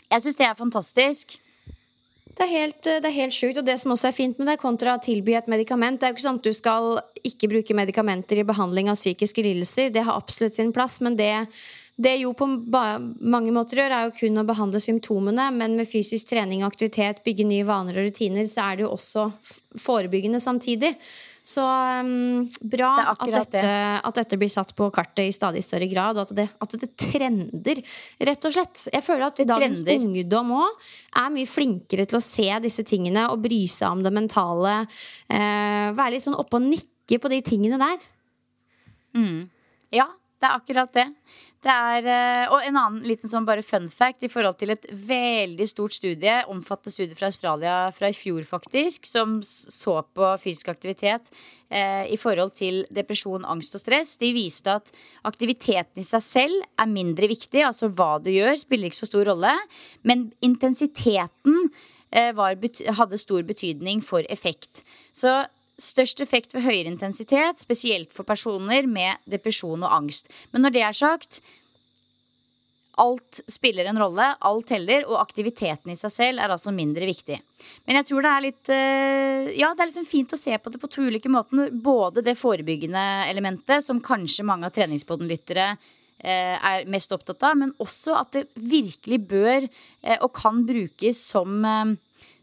[0.10, 1.40] jeg syns det er fantastisk.
[2.40, 3.58] Det er, helt, det er helt sjukt.
[3.60, 6.14] Og det som også er fint med det, kontra å tilby et medikament Det er
[6.14, 6.86] jo ikke sånn at du skal
[7.28, 9.90] ikke bruke medikamenter i behandling av psykiske lidelser.
[9.92, 11.34] Det har absolutt sin plass, men det
[12.00, 16.30] det jo på mange måter gjør, er jo kun å behandle symptomene, men med fysisk
[16.32, 19.26] trening og aktivitet, bygge nye vaner og rutiner, så er det jo også
[19.84, 20.94] forebyggende samtidig.
[21.50, 23.74] Så um, bra Det at dette, dette,
[24.06, 26.90] at dette blir satt på kartet i stadig større grad, og at det, at det
[27.00, 27.82] trender,
[28.30, 28.86] rett og slett.
[28.94, 30.06] Jeg føler at dagens trender.
[30.06, 30.92] ungdom òg
[31.24, 34.78] er mye flinkere til å se disse tingene og bry seg om det mentale.
[35.26, 38.00] Uh, være litt sånn oppe og nikke på de tingene der.
[39.96, 40.06] Ja,
[40.40, 41.10] det er akkurat det.
[41.60, 44.86] Det er, eh, og en annen liten sånn bare fun fact i forhold til et
[44.96, 50.72] veldig stort studie, omfattende studie fra Australia fra i fjor faktisk, som så på fysisk
[50.72, 51.28] aktivitet
[51.68, 54.16] eh, i forhold til depresjon, angst og stress.
[54.24, 54.94] De viste at
[55.28, 59.28] aktiviteten i seg selv er mindre viktig, altså hva du gjør spiller ikke så stor
[59.34, 59.52] rolle,
[60.08, 61.66] men intensiteten
[62.16, 62.56] eh, var,
[63.02, 64.86] hadde stor betydning for effekt.
[65.12, 65.42] Så
[65.80, 70.28] Størst effekt ved høyere intensitet, spesielt for personer med depresjon og angst.
[70.52, 71.40] Men når det er sagt,
[73.00, 77.38] alt spiller en rolle, alt teller, og aktiviteten i seg selv er altså mindre viktig.
[77.88, 80.74] Men jeg tror det er litt eh, Ja, det er liksom fint å se på
[80.74, 81.72] det på to ulike måter.
[81.72, 87.74] Både det forebyggende elementet, som kanskje mange av treningspodden-lyttere eh, er mest opptatt av, men
[87.80, 91.64] også at det virkelig bør eh, og kan brukes som,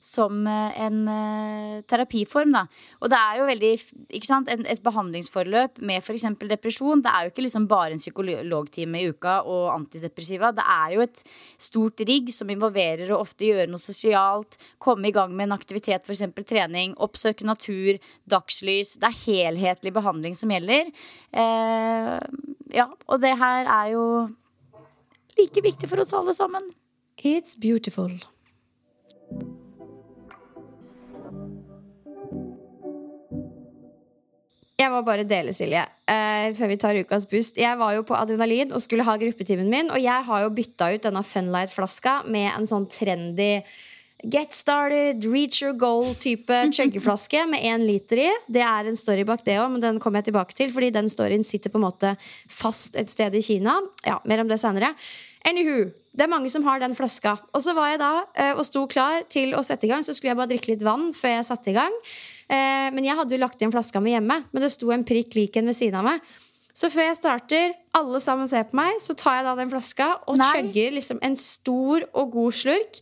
[0.06, 2.54] som eh, en eh, terapiform.
[2.54, 2.62] Da.
[3.02, 3.72] Og det er jo veldig
[4.18, 6.28] ikke sant, et behandlingsforløp med f.eks.
[6.46, 7.02] depresjon.
[7.02, 10.52] Det er jo ikke liksom bare en psykologtime i uka og antidepressiva.
[10.54, 11.24] Det er jo et
[11.68, 16.06] stort rigg som involverer å ofte gjøre noe sosialt, komme i gang med en aktivitet,
[16.06, 16.24] f.eks.
[16.46, 17.98] trening, oppsøke natur,
[18.30, 18.96] dagslys.
[19.02, 20.94] Det er helhetlig behandling som gjelder.
[21.34, 22.16] Eh,
[22.76, 24.06] ja, og det her er jo
[25.36, 26.70] like viktig for oss alle sammen.
[27.18, 28.12] It's beautiful.
[34.76, 37.56] Jeg må bare dele, Silje, uh, før vi tar ukas boost.
[37.56, 40.90] Jeg var jo på adrenalin og skulle ha gruppetimen min, og jeg har jo bytta
[40.92, 43.62] ut denne Funlight-flaska med en sånn trendy
[44.24, 48.30] Get started, reach your goal-type chuggeflaske med én liter i.
[48.48, 50.72] Det er en story bak det òg, men den kommer jeg tilbake til.
[50.72, 52.14] Fordi den storyen sitter på en måte
[52.48, 53.76] fast et sted i Kina.
[54.06, 54.94] Ja, Mer om det senere.
[55.46, 57.36] Anywho, det er mange som har den flaska.
[57.52, 60.02] Og så var jeg da eh, og sto klar til å sette i gang.
[60.02, 62.00] Så skulle jeg bare drikke litt vann før jeg satte i gang.
[62.48, 64.40] Eh, men jeg hadde jo lagt igjen flaska mi hjemme.
[64.48, 66.24] Men det sto en prikk lik en ved siden av meg.
[66.76, 70.10] Så før jeg starter, alle sammen ser på meg, så tar jeg da den flaska
[70.28, 73.00] og chugger liksom en stor og god slurk.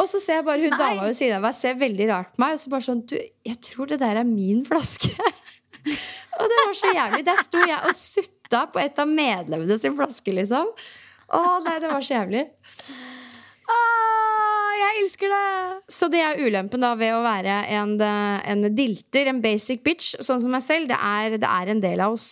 [0.00, 0.80] Og så ser jeg bare hun Nei.
[0.80, 2.56] dama ved siden av meg ser veldig rart på meg.
[2.56, 3.16] Og så bare sånn Du,
[3.48, 5.12] jeg tror det der er min flaske.
[6.40, 7.24] og det var så jævlig.
[7.28, 10.72] Der sto jeg og sutta på et av medlemmene sin flaske, liksom.
[11.32, 12.46] Å nei, det var så jævlig.
[13.72, 13.76] Å,
[14.76, 15.44] jeg elsker det!
[15.92, 20.40] Så det er ulempen da ved å være en, en dilter, en basic bitch, sånn
[20.42, 20.90] som meg selv.
[20.92, 22.28] Det er, det er en del av oss.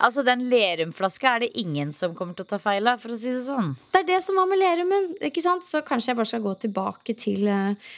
[0.00, 3.18] Altså, Den Lerum-flaska er det ingen som kommer til å ta feil av, for å
[3.20, 3.74] si det sånn.
[3.92, 5.10] Det er det som var med Lerumen.
[5.28, 5.66] Ikke sant?
[5.68, 7.92] Så kanskje jeg bare skal gå tilbake til eh,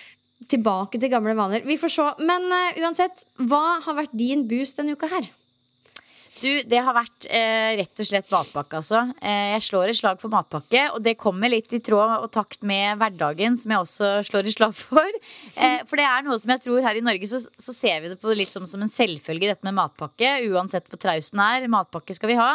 [0.50, 1.62] Tilbake til gamle vaner.
[1.62, 2.04] Vi får se.
[2.26, 5.28] Men uh, uansett, hva har vært din boost denne uka her?
[6.42, 9.04] Du, Det har vært eh, rett og slett matpakke, altså.
[9.22, 12.64] Eh, jeg slår et slag for matpakke, og det kommer litt i tråd og takt
[12.66, 15.20] med hverdagen, som jeg også slår et slag for.
[15.54, 18.10] Eh, for det er noe som jeg tror her i Norge så, så ser vi
[18.10, 20.34] det på litt som, som en selvfølge, dette med matpakke.
[20.50, 21.70] Uansett hvor traust den er.
[21.70, 22.50] Matpakke skal vi ha.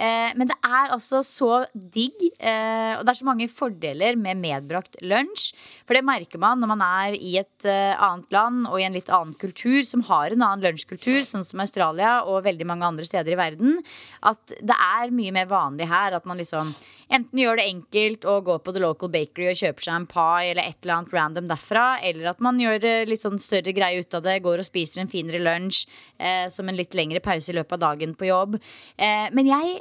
[0.00, 4.40] Eh, men det er altså så digg, eh, og det er så mange fordeler med
[4.40, 5.50] medbrakt lunsj.
[5.84, 8.96] For det merker man når man er i et eh, annet land og i en
[8.96, 13.08] litt annen kultur, som har en annen lunsjkultur, sånn som Australia og veldig mange andre
[13.08, 13.76] steder i verden,
[14.24, 16.72] at det er mye mer vanlig her at man liksom
[17.10, 20.52] enten gjør det enkelt og går på the local bakery og kjøper seg en pie
[20.52, 24.16] eller et eller annet random derfra, eller at man gjør litt sånn større greie ut
[24.16, 25.82] av det, går og spiser en finere lunsj
[26.16, 28.60] eh, som en litt lengre pause i løpet av dagen på jobb.
[28.96, 29.80] Eh, men jeg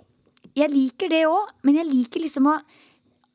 [0.60, 2.60] jeg liker det òg, men jeg liker liksom å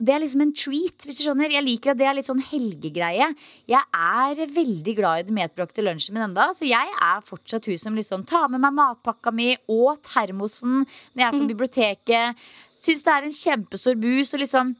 [0.05, 1.53] det er liksom en treat, hvis du skjønner.
[1.55, 3.29] Jeg liker at det er litt sånn helgegreie.
[3.71, 7.79] Jeg er veldig glad i den medbrakte lunsjen min enda, så jeg er fortsatt hun
[7.81, 12.47] som liksom tar med meg matpakka mi og termosen når jeg er på biblioteket.
[12.85, 14.75] Syns det er en kjempestor bus å liksom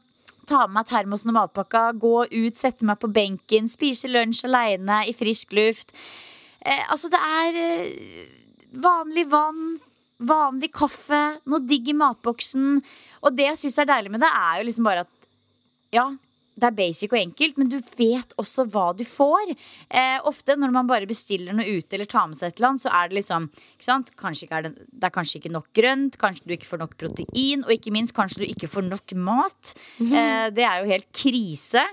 [0.45, 5.01] ta med meg termosen og matpakka, gå ut, sette meg på benken, spise lunsj aleine
[5.09, 5.95] i frisk luft.
[6.59, 8.27] Eh, altså, det er eh,
[8.83, 9.77] vanlig vann,
[10.23, 12.77] vanlig kaffe, noe digg i matboksen.
[13.25, 15.29] Og det jeg syns er deilig med det, er jo liksom bare at
[15.95, 16.09] ja,
[16.55, 19.51] det er basic og enkelt, men du vet også hva du får.
[19.89, 22.83] Eh, ofte når man bare bestiller noe ute eller tar med seg et eller annet,
[22.85, 26.55] så er det liksom ikke er det, det er kanskje ikke nok grønt, kanskje du
[26.55, 29.73] ikke får nok protein, og ikke minst kanskje du ikke får nok mat.
[29.99, 31.83] eh, det er jo helt krise.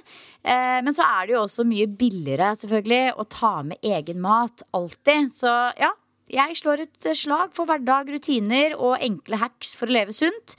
[0.43, 4.63] Eh, men så er det jo også mye billigere selvfølgelig å ta med egen mat.
[4.79, 5.35] Alltid.
[5.35, 5.91] Så ja,
[6.33, 10.57] jeg slår et slag for hverdag, rutiner og enkle hacks for å leve sunt.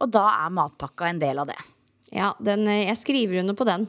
[0.00, 1.60] Og da er matpakka en del av det.
[2.14, 3.86] Ja, den, eh, jeg skriver under på den.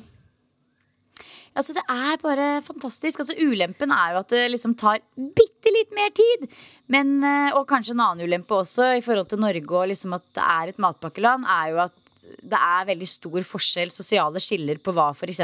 [1.57, 3.19] Altså, det er bare fantastisk.
[3.19, 6.51] Altså, ulempen er jo at det liksom tar bitte litt mer tid.
[6.87, 10.25] Men, eh, og kanskje en annen ulempe også i forhold til Norge og liksom at
[10.37, 11.95] det er et matpakkeland, er jo at
[12.43, 15.41] det er veldig stor forskjell, sosiale skiller på hva f.eks.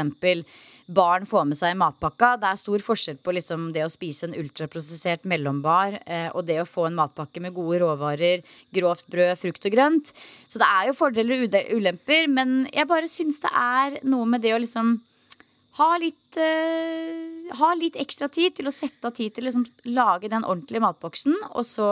[0.86, 2.34] barn får med seg i matpakka.
[2.40, 6.60] Det er stor forskjell på liksom det å spise en ultraprosessert mellombar eh, og det
[6.60, 10.12] å få en matpakke med gode råvarer, grovt brød, frukt og grønt.
[10.48, 14.44] Så det er jo fordeler og ulemper, men jeg bare syns det er noe med
[14.44, 14.98] det å liksom
[15.80, 19.66] ha litt, eh, ha litt ekstra tid til å sette av tid til å liksom
[19.90, 21.90] lage den ordentlige matboksen, og så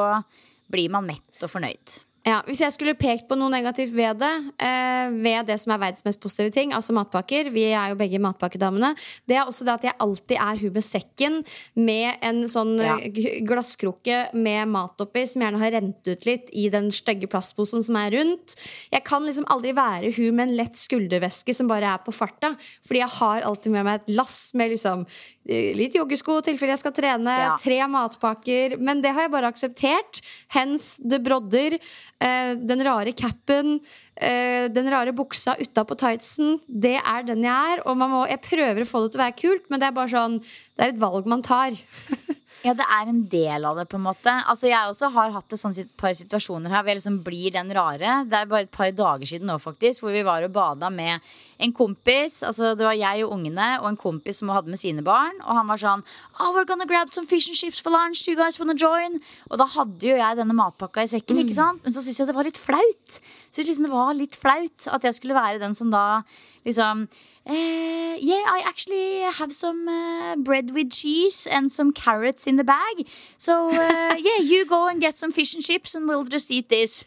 [0.72, 2.02] blir man mett og fornøyd.
[2.22, 4.30] Ja, hvis jeg skulle pekt på noe negativt ved det,
[4.62, 8.20] eh, ved det som er verdens mest positive ting, altså matpakker Vi er jo begge
[8.22, 8.92] matpakkedamene.
[9.26, 11.40] Det er også det at jeg alltid er hun med sekken
[11.74, 12.94] med en sånn Ja.
[13.02, 17.82] eh, glasskrukke med mat oppi, som gjerne har rent ut litt i den stygge plastposen
[17.82, 18.54] som er rundt.
[18.92, 22.56] Jeg kan liksom aldri være hun med en lett skulderveske som bare er på farta.
[22.86, 25.06] Fordi jeg har alltid med meg et lass med liksom
[25.46, 27.56] litt joggesko i tilfelle jeg skal trene, Ja.
[27.58, 28.78] tre matpakker.
[28.78, 30.20] Men det har jeg bare akseptert.
[30.54, 31.78] Hens det brodder,
[32.20, 33.80] eh, den rare capen,
[34.16, 36.60] eh, den rare buksa utapå tightsen.
[36.68, 37.82] Det er den jeg er.
[37.86, 39.92] Og man må, jeg prøver å få det til å være kult, men det er
[39.92, 41.70] bare sånn Det er et valg man tar.
[42.62, 44.32] Ja, det er en del av det, på en måte.
[44.46, 47.72] Altså, Jeg også har hatt et sånt par situasjoner her hvor jeg liksom blir den
[47.74, 48.20] rare.
[48.28, 51.18] Det er bare et par dager siden nå, faktisk, hvor vi var og bada med
[51.58, 52.42] en kompis.
[52.46, 55.34] Altså, Det var jeg og ungene og en kompis som hadde med sine barn.
[55.42, 56.04] Og han var sånn
[56.38, 58.22] Oh, we're gonna grab some fish and chips for lunch.
[58.24, 59.18] Do you guys wanna join?
[59.50, 61.82] Og da hadde jo jeg denne matpakka i sekken, ikke sant?
[61.82, 63.20] Men så syntes jeg det var litt flaut.
[63.50, 66.22] Synes liksom det var litt flaut at jeg skulle være den som da
[66.64, 67.08] liksom
[67.44, 72.62] Eh, yeah, I actually have some uh, bread with cheese and some carrots in the
[72.64, 73.06] bag.
[73.36, 76.68] So uh, yeah, you go and get some fish and chips and we'll just eat
[76.68, 77.06] this.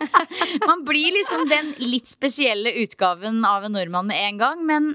[0.66, 4.86] Man blir liksom den litt spesielle utgaven av en nordmann med en gang, men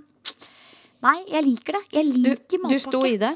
[1.06, 1.84] nei, jeg liker det.
[1.94, 2.80] Jeg Du, liker du matpakke.
[2.88, 3.36] sto i det.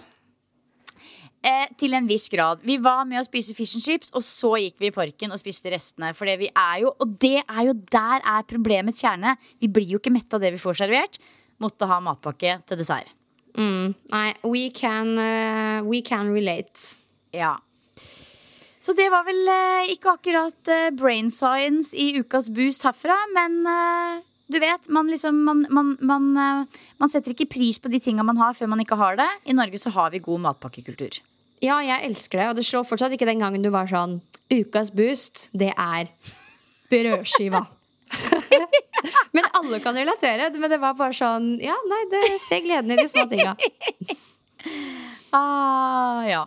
[1.45, 2.63] Eh, til en viss grad.
[2.65, 5.39] Vi var med å spise fish and chips, og så gikk vi i parken og
[5.39, 6.09] spiste restene.
[6.17, 9.35] For det vi er jo, og det er jo der er problemets kjerne.
[9.61, 11.21] Vi blir jo ikke mette av det vi får servert.
[11.63, 13.13] Måtte ha matpakke til dessert.
[13.57, 13.93] Mm.
[14.13, 16.97] Nei, we can, uh, we can relate.
[17.33, 17.55] Ja.
[18.79, 23.57] Så det var vel eh, ikke akkurat eh, brain science i ukas boost herfra, men
[23.67, 27.99] eh, du vet, man liksom man, man, man, eh, man setter ikke pris på de
[28.03, 29.27] tinga man har, før man ikke har det.
[29.45, 31.19] I Norge så har vi god matpakkekultur.
[31.63, 34.19] Ja, jeg elsker det, og det slår fortsatt ikke den gangen du var sånn
[34.53, 36.07] Ukas boost, det er
[36.91, 37.65] brødskiva.
[39.35, 40.47] men alle kan relatere.
[40.55, 43.57] Men det var bare sånn Ja, nei, det ser gleden i de små tinga.
[45.35, 46.45] Ah, ja.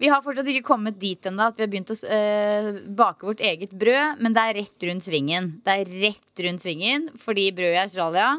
[0.00, 3.42] Vi har fortsatt ikke kommet dit ennå at vi har begynt å uh, bake vårt
[3.44, 5.50] eget brød, men det er rett rundt svingen.
[5.66, 8.30] Det er rett rundt svingen, fordi brød i Australia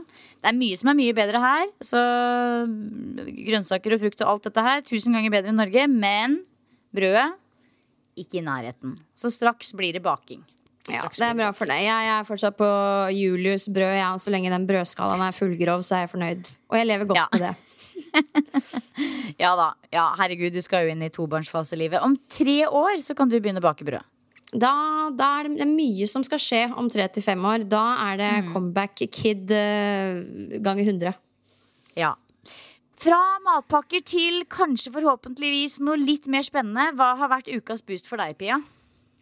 [0.42, 1.68] Det er mye som er mye bedre her.
[1.86, 2.02] Så
[3.46, 5.86] grønnsaker og frukt og alt dette her, tusen ganger bedre enn Norge.
[5.92, 6.40] Men
[6.96, 7.28] brødet
[8.20, 8.98] ikke i nærheten.
[9.16, 10.42] Så straks blir det baking.
[10.90, 11.84] Ja, det er bra for deg.
[11.86, 12.68] Jeg, jeg er fortsatt på
[13.14, 16.50] Julius brød, Jeg, og så lenge den brødskalaen er fullgrov, så er jeg fornøyd.
[16.74, 17.28] Og jeg lever godt Ja.
[17.32, 17.54] med det.
[19.42, 19.72] Ja da.
[19.94, 22.02] Ja, herregud, du skal jo inn i tobarnsfaselivet.
[22.06, 24.04] Om tre år så kan du begynne å bake brød.
[24.52, 24.72] Da,
[25.16, 27.64] da er det, mye som skal skje om tre til fem år.
[27.72, 28.50] Da er det Mm.
[28.54, 31.14] comeback kid uh, ganger 100.
[31.96, 32.14] Ja.
[33.02, 36.92] Fra matpakker til kanskje forhåpentligvis noe litt mer spennende.
[37.00, 38.60] Hva har vært ukas boost for deg, Pia?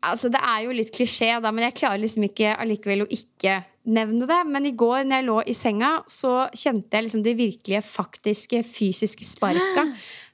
[0.02, 3.60] Altså, det er jo litt klisjé, da, men jeg klarer liksom ikke allikevel å ikke
[3.92, 4.40] nevne det.
[4.50, 8.64] Men i går når jeg lå i senga, så kjente jeg liksom det virkelige, faktiske,
[8.68, 9.86] fysiske sparka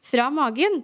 [0.10, 0.82] fra magen.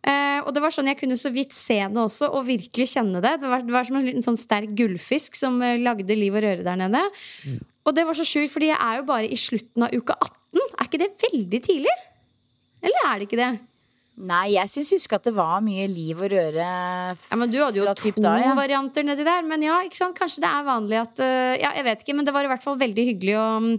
[0.00, 3.20] Uh, og det var sånn Jeg kunne så vidt se det også, og virkelig kjenne
[3.20, 3.34] det.
[3.42, 6.44] Det var, det var som en liten sånn sterk gullfisk som uh, lagde liv og
[6.46, 7.02] røre der nede.
[7.84, 10.62] Og det var så sjukt, fordi jeg er jo bare i slutten av uka 18.
[10.70, 11.98] Er ikke det veldig tidlig?
[12.80, 13.50] Eller er det ikke det?
[14.20, 16.68] Nei, jeg syns huske at det var mye liv og røre.
[17.16, 18.54] Ja, men Du hadde jo to da, ja.
[18.58, 19.46] varianter nedi der.
[19.48, 20.16] Men ja, ikke sant?
[20.18, 22.64] kanskje det er vanlig at øh, Ja, jeg vet ikke, men det var i hvert
[22.64, 23.70] fall veldig hyggelig å mm,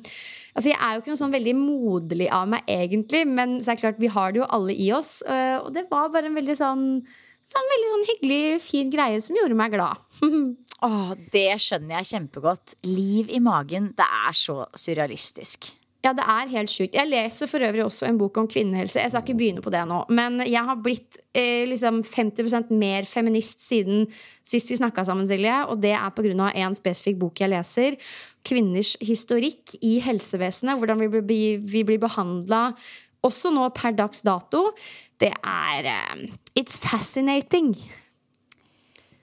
[0.51, 3.77] Altså, Jeg er jo ikke noe sånn veldig moderlig av meg, egentlig, men så er
[3.77, 5.21] det klart, vi har det jo alle i oss.
[5.23, 6.87] øh, og det var bare en veldig sånn
[7.51, 9.99] en veldig sånn hyggelig, fin greie som gjorde meg glad.
[10.87, 12.75] Åh, det skjønner jeg kjempegodt.
[12.87, 13.91] Liv i magen.
[13.97, 15.67] Det er så surrealistisk.
[16.01, 16.95] Ja, det er helt sjukt.
[16.97, 18.97] Jeg leser for øvrig også en bok om kvinnehelse.
[19.03, 23.05] Jeg skal ikke begynne på det nå, men jeg har blitt eh, liksom 50% mer
[23.05, 24.07] feminist siden
[24.41, 25.59] sist vi snakka sammen, Silje.
[25.69, 26.49] Og det er pga.
[26.65, 27.99] en spesifikk bok jeg leser.
[28.41, 30.81] Kvinners historikk i helsevesenet.
[30.81, 32.71] Hvordan vi blir, vi blir behandla
[33.21, 34.71] også nå per dags dato.
[35.21, 37.75] Det er eh, It's fascinating.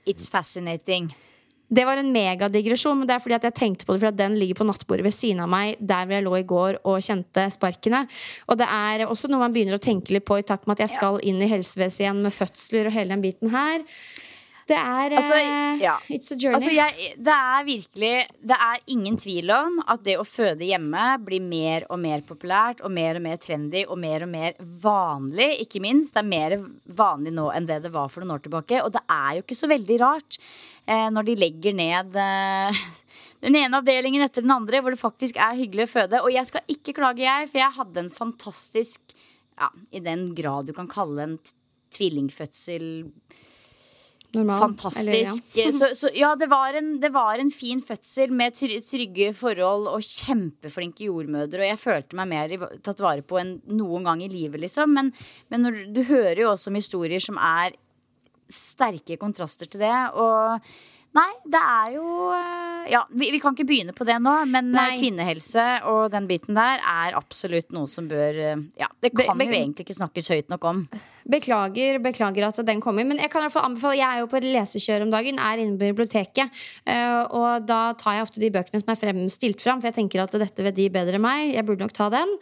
[0.07, 1.11] It's fascinating.
[1.69, 4.21] Det var en megadigresjon, men det er fordi at jeg tenkte på det fordi at
[4.23, 7.03] den ligger på nattbordet ved siden av meg der hvor jeg lå i går og
[7.05, 8.07] kjente sparkene.
[8.49, 10.87] Og det er også noe man begynner å tenke litt på i takt med at
[10.87, 13.85] jeg skal inn i helsevesenet igjen med fødsler og hele den biten her.
[14.69, 15.95] Det er Altså, eh, ja.
[16.13, 16.57] It's a journey.
[16.59, 21.05] Altså, jeg, det er virkelig Det er ingen tvil om at det å føde hjemme
[21.25, 25.55] blir mer og mer populært og mer og mer trendy og mer og mer vanlig,
[25.65, 26.15] ikke minst.
[26.15, 28.83] Det er mer vanlig nå enn det det var for noen år tilbake.
[28.85, 30.41] Og det er jo ikke så veldig rart
[31.13, 32.83] når de legger ned eh,
[33.45, 36.23] den ene avdelingen etter den andre hvor det faktisk er hyggelig å føde.
[36.25, 39.17] Og jeg skal ikke klage, jeg, for jeg hadde en fantastisk
[39.59, 41.39] ja, I den grad du kan kalle en
[41.95, 42.85] tvillingfødsel
[44.37, 45.57] Normal, Fantastisk.
[45.57, 49.89] eller, Så, så ja, det var, en, det var en fin fødsel med trygge forhold
[49.89, 51.63] og kjempeflinke jordmødre.
[51.63, 54.93] Og jeg følte meg mer tatt vare på enn noen gang i livet, liksom.
[54.99, 55.13] Men,
[55.49, 57.73] men når, du hører jo også om historier som er
[58.51, 59.95] sterke kontraster til det.
[60.19, 60.61] Og
[61.17, 62.05] Nei, det er jo
[62.37, 64.99] eh, Ja, vi, vi kan ikke begynne på det nå, men eh, Nei.
[65.01, 69.41] kvinnehelse og den biten der er absolutt noe som bør eh, Ja, det Be- kan
[69.41, 70.83] be- jo egentlig ikke snakkes høyt nok om.
[71.29, 73.05] Beklager, beklager at den kommer.
[73.05, 75.61] Men jeg kan i hvert fall anbefale Jeg er jo på lesekjør om dagen, er
[75.63, 76.49] inne på biblioteket.
[76.87, 79.99] eh, og da tar jeg ofte de bøkene som er frem, stilt fram, for jeg
[80.01, 81.55] tenker at dette vet de bedre enn meg.
[81.55, 82.37] Jeg burde nok ta den.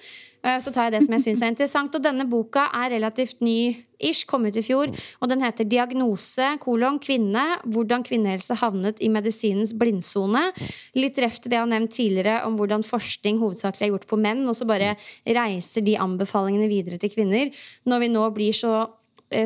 [0.47, 1.99] Eh, så tar jeg det som jeg syns er interessant.
[1.99, 3.59] Og denne boka er relativt ny.
[3.97, 4.91] Ish, kom ut i fjor,
[5.24, 7.45] og den heter 'Diagnose kolon kvinne.
[7.64, 10.53] Hvordan kvinnehelse havnet i medisinens blindsone'.
[11.01, 14.20] Litt reft til det jeg har nevnt tidligere om hvordan forskning hovedsakelig er gjort på
[14.20, 17.51] menn, og så bare reiser de anbefalingene videre til kvinner.
[17.87, 18.75] Når vi nå blir så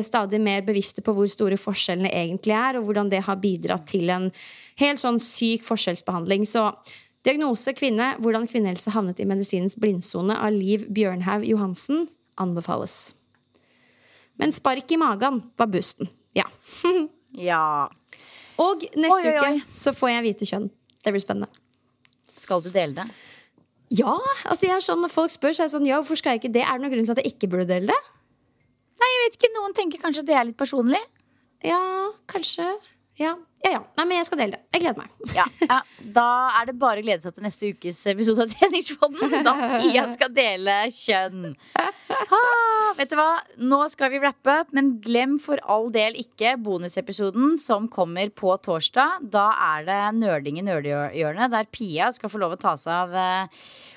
[0.05, 4.09] stadig mer bevisste på hvor store forskjellene egentlig er, og hvordan det har bidratt til
[4.13, 4.27] en
[4.81, 6.45] helt sånn syk forskjellsbehandling.
[6.45, 6.69] Så
[7.25, 8.15] Diagnose kvinne.
[8.21, 12.07] Hvordan kvinnehelse havnet i medisinens blindsone av Liv Bjørnhaug Johansen
[12.41, 13.13] anbefales.
[14.41, 16.09] Men spark i magen var boosten.
[16.37, 16.49] Ja.
[17.31, 17.87] Ja.
[18.59, 19.51] Og neste Oi, oi, oi.
[19.61, 20.65] uke så får jeg hvite kjønn.
[20.99, 21.47] Det blir spennende.
[22.35, 23.05] Skal du dele det?
[23.95, 26.35] Ja, altså jeg er sånn, Når folk spør, så er jeg sånn Ja, hvorfor skal
[26.35, 26.65] jeg ikke det?
[26.67, 28.11] Er det noen grunn til at jeg ikke burde dele det?
[29.01, 29.53] Nei, jeg vet ikke.
[29.57, 31.01] Noen tenker kanskje at det er litt personlig.
[31.65, 31.81] Ja,
[32.31, 32.67] kanskje.
[33.19, 33.71] Ja, ja.
[33.75, 33.79] ja.
[33.99, 34.61] Nei, men jeg skal dele det.
[34.73, 35.33] Jeg gleder meg.
[35.35, 35.79] Ja, ja.
[36.15, 36.27] Da
[36.57, 39.35] er det bare å glede seg til neste ukes episode av Treningsfonden.
[39.45, 41.51] Da Pia skal dele kjønn.
[42.31, 42.41] Ha,
[42.97, 43.29] vet du hva?
[43.61, 48.55] Nå skal vi wrappe up, men glem for all del ikke bonusepisoden som kommer på
[48.65, 49.29] torsdag.
[49.33, 53.49] Da er det Nerding i nerdehjørnet, der Pia skal få lov å ta seg av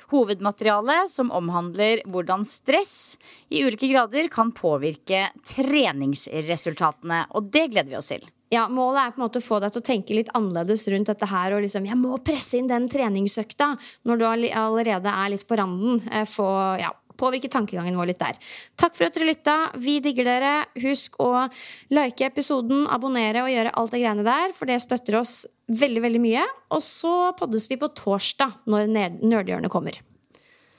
[0.05, 7.25] eh, hovedmateriale som omhandler hvordan stress i ulike grader kan påvirke treningsresultatene.
[7.35, 8.25] Og det gleder vi oss til.
[8.53, 11.11] Ja, Målet er på en måte å få deg til å tenke litt annerledes rundt
[11.11, 11.57] dette her.
[11.57, 13.73] Og liksom, jeg må presse inn den treningsøkta
[14.07, 16.05] når du allerede er litt på randen.
[16.13, 16.47] Eh, Få,
[16.79, 18.39] ja, påvirke tankegangen vår litt der.
[18.81, 19.57] Takk for at dere lytta.
[19.81, 20.55] Vi digger dere.
[20.85, 21.47] Husk å
[21.95, 26.25] like episoden, abonnere og gjøre alt det greiene der, for det støtter oss veldig veldig
[26.25, 26.49] mye.
[26.75, 28.91] Og så poddes vi på torsdag når
[29.23, 30.01] Nerdhjørnet kommer.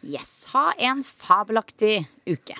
[0.05, 2.59] Yes, ha en fabelaktig uke.